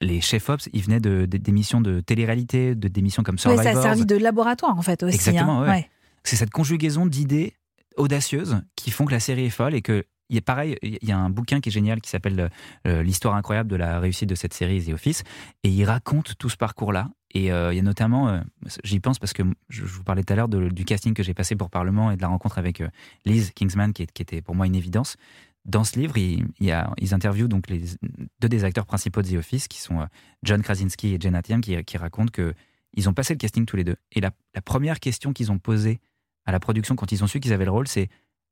[0.00, 3.64] les chefs-ops, ils venaient de, de- d'émissions de télé-réalité, de, d'émissions comme Survivor.
[3.64, 5.14] Ça a servi de laboratoire en fait aussi.
[5.16, 5.64] Exactement, hein.
[5.64, 5.70] ouais.
[5.70, 5.90] Ouais.
[6.22, 7.54] C'est cette conjugaison d'idées
[7.96, 11.08] audacieuses qui font que la série est folle et que il y a pareil, il
[11.08, 12.50] y a un bouquin qui est génial qui s'appelle
[12.86, 15.22] euh, L'histoire incroyable de la réussite de cette série The Office
[15.62, 17.10] et il raconte tout ce parcours-là.
[17.34, 18.40] Et euh, il y a notamment, euh,
[18.82, 21.54] j'y pense parce que je, vous parlais tout à l'heure du casting que j'ai passé
[21.54, 22.88] pour Parlement et de la rencontre avec euh,
[23.24, 25.16] Liz Kingsman qui, était pour moi une évidence.
[25.64, 29.28] Dans ce livre, il, il y a, ils interviewent donc deux des acteurs principaux de
[29.28, 30.06] The Office qui sont euh,
[30.44, 32.54] John Krasinski et Jenna Tiam qui, qui racontent que
[32.94, 33.96] ils ont passé le casting tous les deux.
[34.12, 34.30] Et la
[34.64, 36.00] première question qu'ils ont posée
[36.46, 38.08] à la production quand ils ont su qu'ils avaient le rôle, c'est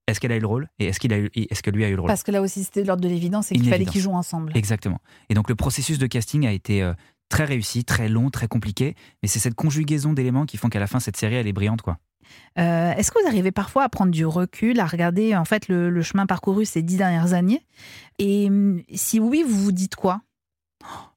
[0.07, 1.89] est-ce qu'elle a eu le rôle et est-ce qu'il a eu, est-ce que lui a
[1.89, 2.09] eu le rôle?
[2.09, 4.53] Parce que là aussi c'était de l'ordre de l'évidence et qu'il fallait qu'ils jouent ensemble.
[4.57, 4.99] Exactement.
[5.29, 6.93] Et donc le processus de casting a été euh,
[7.29, 10.87] très réussi, très long, très compliqué, mais c'est cette conjugaison d'éléments qui font qu'à la
[10.87, 11.99] fin cette série elle est brillante quoi.
[12.59, 15.91] Euh, Est-ce que vous arrivez parfois à prendre du recul, à regarder en fait le,
[15.91, 17.61] le chemin parcouru ces dix dernières années?
[18.19, 20.23] Et hum, si oui, vous vous dites quoi?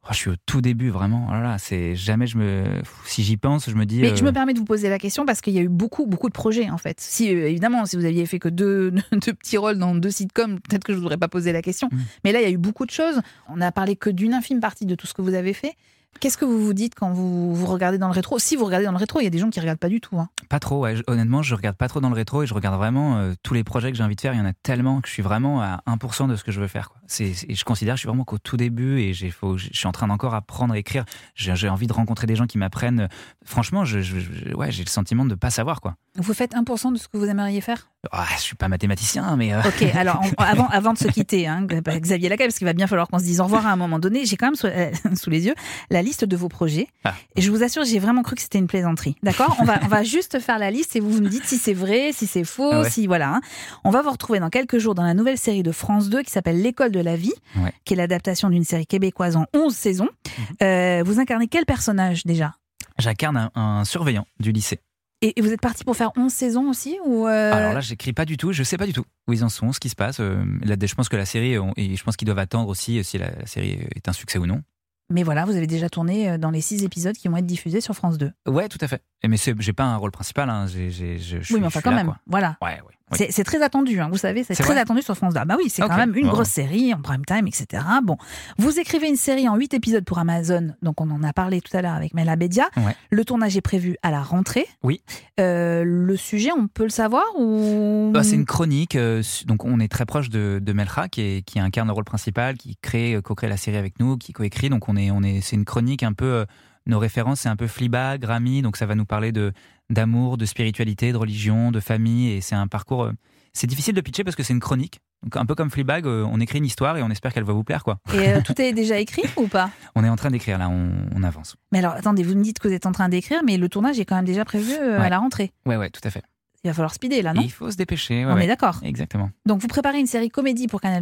[0.10, 1.28] Oh, je suis au tout début, vraiment.
[1.30, 2.64] Oh là là, c'est jamais je me.
[3.06, 4.00] Si j'y pense, je me dis.
[4.00, 5.68] Mais euh, je me permets de vous poser la question parce qu'il y a eu
[5.68, 7.00] beaucoup, beaucoup de projets en fait.
[7.02, 10.60] Si euh, évidemment, si vous aviez fait que deux, deux petits rôles dans deux sitcoms,
[10.62, 11.90] peut-être que je ne voudrais pas poser la question.
[11.92, 11.98] Mm.
[12.24, 13.22] Mais là, il y a eu beaucoup de choses.
[13.50, 15.76] On n'a parlé que d'une infime partie de tout ce que vous avez fait.
[16.20, 18.40] Qu'est-ce que vous vous dites quand vous, vous regardez dans le rétro?
[18.40, 20.02] Si vous regardez dans le rétro, il y a des gens qui regardent pas du
[20.02, 20.18] tout.
[20.20, 20.30] hein.
[20.50, 20.96] Pas trop, ouais.
[21.06, 23.64] Honnêtement, je regarde pas trop dans le rétro et je regarde vraiment euh, tous les
[23.64, 24.34] projets que j'ai envie de faire.
[24.34, 26.60] Il y en a tellement que je suis vraiment à 1% de ce que je
[26.60, 26.90] veux faire.
[26.90, 27.00] Quoi.
[27.06, 29.70] C'est, c'est- je considère que je suis vraiment qu'au tout début et j'ai, faut, je
[29.72, 31.06] suis en train d'encore apprendre à écrire.
[31.36, 33.10] J'ai, j'ai envie de rencontrer des gens qui m'apprennent.
[33.46, 35.82] Franchement, je, je- je- ouais, j'ai le sentiment de pas savoir.
[35.82, 35.94] quoi.
[36.16, 37.90] Vous faites 1% de ce que vous aimeriez faire?
[38.12, 39.54] Ah, je suis pas mathématicien, mais.
[39.54, 42.74] euh, Ok, alors on- avant, avant de se quitter, hein, Xavier Lacaille, parce qu'il va
[42.74, 44.66] bien falloir qu'on se dise au revoir à un moment donné, j'ai quand même sous,
[44.66, 45.54] euh, sous les yeux
[45.92, 46.88] la liste de vos projets.
[47.04, 47.14] Ah.
[47.36, 49.16] Et je vous assure, j'ai vraiment cru que c'était une plaisanterie.
[49.24, 51.74] D'accord on va, on va juste faire la liste et vous me dites si c'est
[51.74, 52.90] vrai, si c'est faux, Ah ouais.
[52.90, 53.36] si voilà.
[53.36, 53.42] hein.
[53.84, 56.32] On va vous retrouver dans quelques jours dans la nouvelle série de France 2 qui
[56.32, 57.74] s'appelle L'école de la vie, Ouais.
[57.86, 60.10] qui est l'adaptation d'une série québécoise en 11 saisons.
[60.40, 60.46] Mhm.
[60.64, 62.56] Euh, vous incarnez quel personnage déjà?
[62.98, 64.80] J'incarne un, un surveillant du lycée.
[65.22, 68.26] et, vous êtes parti pour faire 11 saisons aussi ou euh, Alors là, j'écris pas
[68.26, 70.20] du tout, je sais pas du tout où ils en sont, ce qui se passe.
[70.20, 73.04] Euh, là, je pense que la série, on- et je pense qu'ils doivent attendre aussi
[73.04, 74.62] si la, la série est un succès ou non.
[75.10, 77.80] Mais voilà, vous avez déjà tourné euh, dans les 6 épisodes qui vont être diffusés
[77.82, 78.32] sur France 2.
[78.48, 79.02] Ouais, tout à fait.
[79.28, 80.68] Mais j'ai pas un rôle principal, hein.
[80.68, 82.18] je, je suis- oui, mais enfin quand même, quoi.
[82.28, 82.58] voilà.
[82.62, 82.97] Ouais, ouais.
[83.12, 83.26] Oui.
[83.30, 85.40] C'est très attendu, hein, vous savez, c'est très attendu sur France 2.
[85.40, 87.84] Ah bah oui, c'est quand même une ouais, grosse série en prime time, etc.
[88.04, 88.18] Bon,
[88.58, 91.76] vous écrivez une série en 8 épisodes pour Amazon, donc on en a parlé tout
[91.78, 92.66] à l'heure avec Mela Bedia.
[92.78, 92.96] Ouais.
[93.10, 94.66] Le tournage est prévu à la rentrée.
[94.84, 95.02] Oui.
[95.40, 98.12] Euh, le sujet, on peut le savoir ou?
[98.14, 101.42] Bah, c'est une chronique, euh, donc on est très proche de, de Melra qui, est-
[101.44, 104.70] qui incarne le rôle principal, qui crée, euh, co-crée la série avec nous, qui coécrit.
[104.70, 106.26] Donc on est, on est, c'est une chronique un peu.
[106.26, 106.46] euh,
[106.86, 109.52] nos références, c'est un peu Fleabag, Grammy, donc ça va nous parler de
[109.90, 113.04] d'amour, de spiritualité, de religion, de famille, et c'est un parcours.
[113.06, 113.12] euh,
[113.54, 115.00] c'est difficile de pitcher parce que c'est une chronique.
[115.24, 117.54] Donc un peu comme Fleabag, euh, on écrit une histoire et on espère qu'elle va
[117.54, 117.98] vous plaire, quoi.
[118.14, 119.72] Et euh, tout est déjà écrit ou pas?
[119.96, 121.56] On est en train d'écrire là, on, on avance.
[121.72, 124.00] Mais alors, attendez, vous me dites que vous êtes en train d'écrire, mais le tournage
[124.00, 125.52] est quand même déjà prévu euh, à la rentrée.
[125.66, 126.22] Ouais, ouais, tout à fait.
[126.64, 127.42] Il va falloir speeder là, Et non?
[127.42, 128.26] Il faut se dépêcher.
[128.26, 128.44] ouais, On ouais.
[128.44, 128.80] est d'accord.
[128.84, 129.32] Exactement.
[129.48, 131.02] Donc vous préparez une série comédie pour Canal+.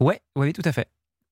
[0.00, 0.88] Ouais, oui, tout à fait.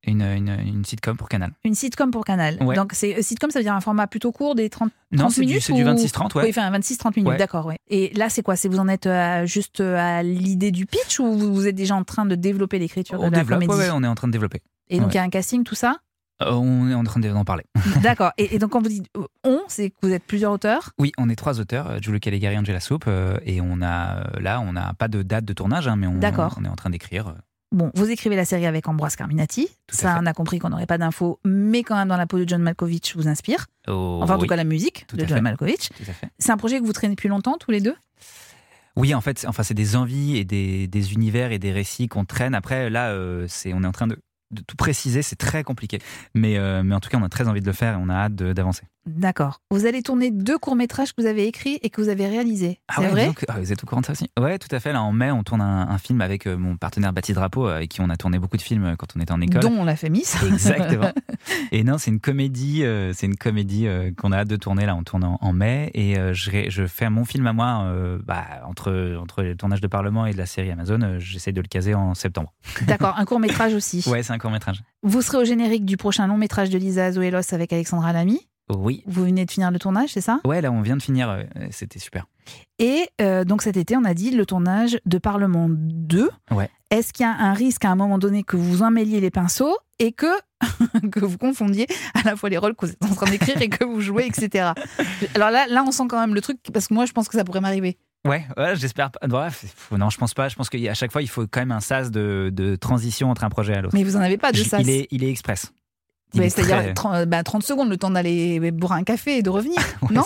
[0.07, 1.53] Une, une, une sitcom pour Canal.
[1.63, 2.57] Une sitcom pour Canal.
[2.63, 2.75] Ouais.
[2.75, 5.29] Donc c'est euh, sitcom, ça veut dire un format plutôt court, des 30, 30 Non,
[5.29, 6.45] du- minutes c'est du ou- 26-30, ouais.
[6.45, 7.37] Oui, enfin 26-30 minutes, Ouais.
[7.37, 7.67] d'accord.
[7.67, 7.77] Ouais.
[7.89, 8.57] Et là, c'est quoi?
[8.57, 11.95] C'est vous en êtes euh, juste euh, à l'idée du pitch ou vous êtes déjà
[11.97, 13.79] en train de développer l'écriture de On la développe, comédie?
[13.79, 14.63] ouais, on est en train de développer.
[14.89, 15.99] Et donc il y a un casting, tout ça?
[16.43, 17.65] Euh, on est en train d'en parler.
[18.03, 18.33] D'accord.
[18.39, 19.05] Et, et donc quand vous dites
[19.45, 20.93] on, c'est que vous êtes plusieurs auteurs?
[20.99, 24.73] Oui, on est trois auteurs, Giulio Caligari, Angela Soup, euh, et on a là, on
[24.73, 27.35] n'a pas de date de tournage, hein, mais on, on est en train d'écrire.
[27.73, 29.68] Bon, vous écrivez la série avec Ambroise Carminati.
[29.87, 32.39] Tout Ça, on a compris qu'on n'aurait pas d'infos, mais quand même dans la peau
[32.39, 33.66] de John Malkovich vous inspire.
[33.87, 35.41] oh, Enfin, en tout cas, la musique Tout de John fait.
[35.43, 35.91] Malkovich.
[36.39, 37.95] C'est un projet que vous traînez depuis longtemps, tous les deux?
[38.97, 42.09] Oui, en fait, c'est- enfin, c'est des envies et des, des univers et des récits
[42.09, 42.57] qu'on traîne.
[42.57, 44.18] Après, là, euh, c'est, on est en train de,
[44.51, 46.01] de tout préciser, c'est très compliqué.
[46.35, 48.09] Mais, euh, mais en tout cas, on a très envie de le faire et on
[48.09, 48.83] a hâte d'avancer.
[49.07, 49.61] D'accord.
[49.71, 52.81] Vous allez tourner deux courts-métrages que vous avez écrits et que vous avez réalisés.
[52.89, 53.27] Ah c'est ouais, vrai?
[53.27, 54.31] donc, ah, vous êtes au courant de ça aussi?
[54.39, 54.93] Ouais, tout à fait.
[54.93, 57.77] Là, en mai, on tourne un, un film avec euh, mon partenaire Baptiste Drapeau, euh,
[57.77, 59.63] avec qui on a tourné beaucoup de films euh, quand on était en école.
[59.63, 60.25] Dont la famille.
[60.47, 61.11] Exactement.
[61.73, 64.85] Et non, c'est une comédie, euh, c'est une comédie euh, qu'on a hâte de tourner
[64.85, 64.95] là.
[64.95, 67.93] On tourne en, en mai et je, fais mon film à moi
[68.25, 71.17] bah, entre entre le tournage de Parlement et de la série Amazon.
[71.19, 72.53] J'essaie de le caser en septembre.
[72.87, 74.05] D'accord, un court-métrage aussi.
[74.09, 74.83] Ouais, c'est un court métrage.
[75.03, 78.41] Vous serez au générique du prochain long-métrage de Lisa Azuelos avec Alexandra Lamy.
[78.77, 79.03] Oui.
[79.07, 80.41] Vous venez de finir le tournage, c'est ça?
[80.45, 81.29] Ouais, là, on vient de finir.
[81.31, 82.27] euh, C'était super.
[82.79, 86.31] Et euh, donc cet été, on a dit le tournage de Parlement 2.
[86.51, 86.71] Ouais.
[86.91, 89.77] Est-ce qu'il y a un risque à un moment donné que vous emmêliez les pinceaux
[89.99, 90.27] et que,
[91.12, 93.68] que vous confondiez à la fois les rôles que vous êtes en train d'écrire et
[93.68, 94.71] que vous jouez, etc.
[95.35, 97.37] Alors là, là, on sent quand même le truc, parce que moi, je pense que
[97.37, 97.99] ça pourrait m'arriver.
[98.27, 99.27] Ouais, ouais j'espère pas.
[99.29, 99.64] Bref,
[99.97, 100.49] non, je pense pas.
[100.49, 103.45] Je pense qu'à chaque fois, il faut quand même un sas de, de transition entre
[103.45, 103.95] un projet à l'autre.
[103.95, 105.73] Mais vous en avez pas de Il est, il est express.
[106.35, 109.78] C'est-à-dire très- 30, bah, 30 secondes, le temps d'aller boire un café et de revenir.
[110.03, 110.22] Ouais, non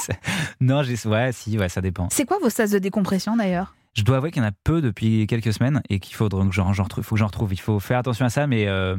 [0.61, 2.09] Non, ouais, si, ouais, ça dépend.
[2.11, 3.74] C'est quoi vos sas de décompression d'ailleurs?
[3.96, 6.52] Je dois avouer qu'il y en a peu depuis quelques semaines et qu'il faudra que
[6.52, 7.52] j'en, j'en retrouve, faut que j'en retrouve.
[7.52, 8.96] Il faut faire attention à ça, mais euh,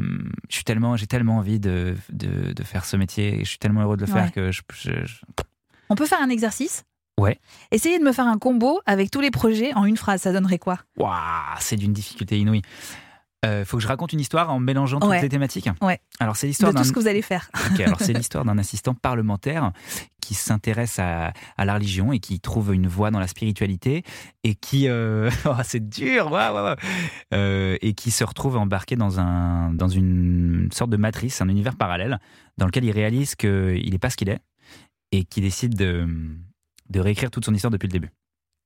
[0.50, 3.58] je suis tellement, j'ai tellement envie de, de, de faire ce métier et je suis
[3.58, 5.18] tellement heureux de le faire que je, je- je-
[5.90, 6.84] On peut faire un exercice?
[7.20, 7.40] Ouais.
[7.72, 10.60] Essayez de me faire un combo avec tous les projets en une phrase, ça donnerait
[10.60, 10.80] quoi?
[10.98, 11.12] Waouh,
[11.60, 12.62] c'est d'une difficulté inouïe.
[13.46, 15.70] Euh, faut que je raconte une histoire en mélangeant toutes les thématiques.
[15.82, 16.00] Ouais.
[16.20, 16.84] Alors c'est De l'histoire tout d'un.
[16.84, 17.50] ce que vous allez faire.
[17.72, 19.72] Ok, alors c'est l'histoire d'un assistant parlementaire
[20.22, 24.04] qui s'intéresse à, à la religion et qui trouve une voie dans la spiritualité
[24.44, 26.32] et qui euh, oh, c'est dur.
[27.34, 31.76] Euh, et qui se retrouve embarqué dans un dans une sorte de matrice, un univers
[31.76, 32.20] parallèle
[32.58, 34.40] dans lequel il réalise qu'il n'est pas ce qu'il est
[35.12, 36.08] et qui décide de
[36.90, 38.12] de réécrire toute son histoire depuis le début.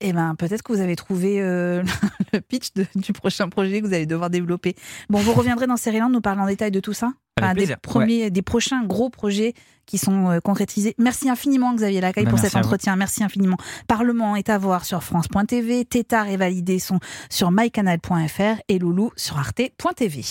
[0.01, 1.83] Eh ben, peut-être que vous avez trouvé euh,
[2.33, 4.75] le pitch de- du prochain projet que vous allez devoir développer.
[5.09, 7.11] Bon, vous reviendrez dans Seriland nous parler en détail de tout ça
[7.53, 9.53] des premiers, des prochains gros projets
[9.85, 10.93] qui sont euh, concrétisés.
[10.97, 12.95] Merci infiniment Xavier Lacaille Ben, pour cet entretien.
[12.95, 13.57] Merci infiniment.
[13.87, 19.37] Parlement est à voir sur France.tv, Tétard et Validé sont sur mycanal.fr et Loulou sur
[19.37, 20.21] arte.tv.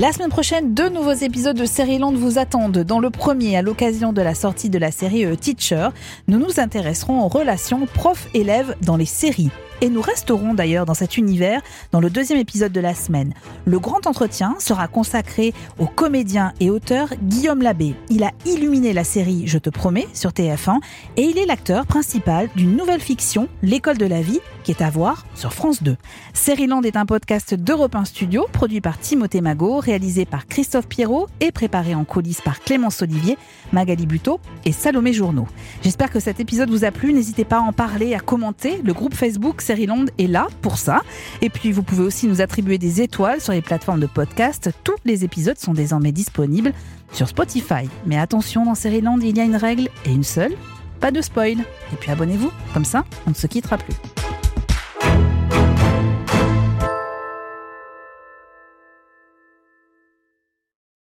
[0.00, 2.78] La semaine prochaine, deux nouveaux épisodes de Série Land vous attendent.
[2.78, 5.88] Dans le premier, à l'occasion de la sortie de la série euh, Teacher,
[6.28, 9.50] nous nous intéresserons aux relations prof-élève dans les séries.
[9.80, 11.62] Et nous resterons d'ailleurs dans cet univers
[11.92, 13.32] dans le deuxième épisode de la semaine.
[13.64, 17.94] Le grand entretien sera consacré au comédien et auteur Guillaume Labbé.
[18.10, 20.78] Il a illuminé la série Je te promets sur TF1
[21.16, 24.90] et il est l'acteur principal d'une nouvelle fiction, L'école de la vie, qui est à
[24.90, 25.96] voir sur France 2.
[26.34, 31.28] Seriland est un podcast d'Europe 1 Studio, produit par Timothée Magot, réalisé par Christophe Pierrot
[31.40, 33.38] et préparé en coulisses par Clémence Olivier,
[33.72, 35.46] Magali Buteau et Salomé Journeau.
[35.82, 37.12] J'espère que cet épisode vous a plu.
[37.12, 38.80] N'hésitez pas à en parler, à commenter.
[38.84, 41.02] Le groupe Facebook Seriland est là pour ça.
[41.42, 44.70] Et puis, vous pouvez aussi nous attribuer des étoiles sur les plateformes de podcast.
[44.82, 46.72] Tous les épisodes sont désormais disponibles
[47.12, 47.88] sur Spotify.
[48.06, 50.54] Mais attention, dans Seriland, il y a une règle et une seule
[51.00, 51.58] pas de spoil.
[51.92, 53.94] Et puis abonnez-vous, comme ça, on ne se quittera plus.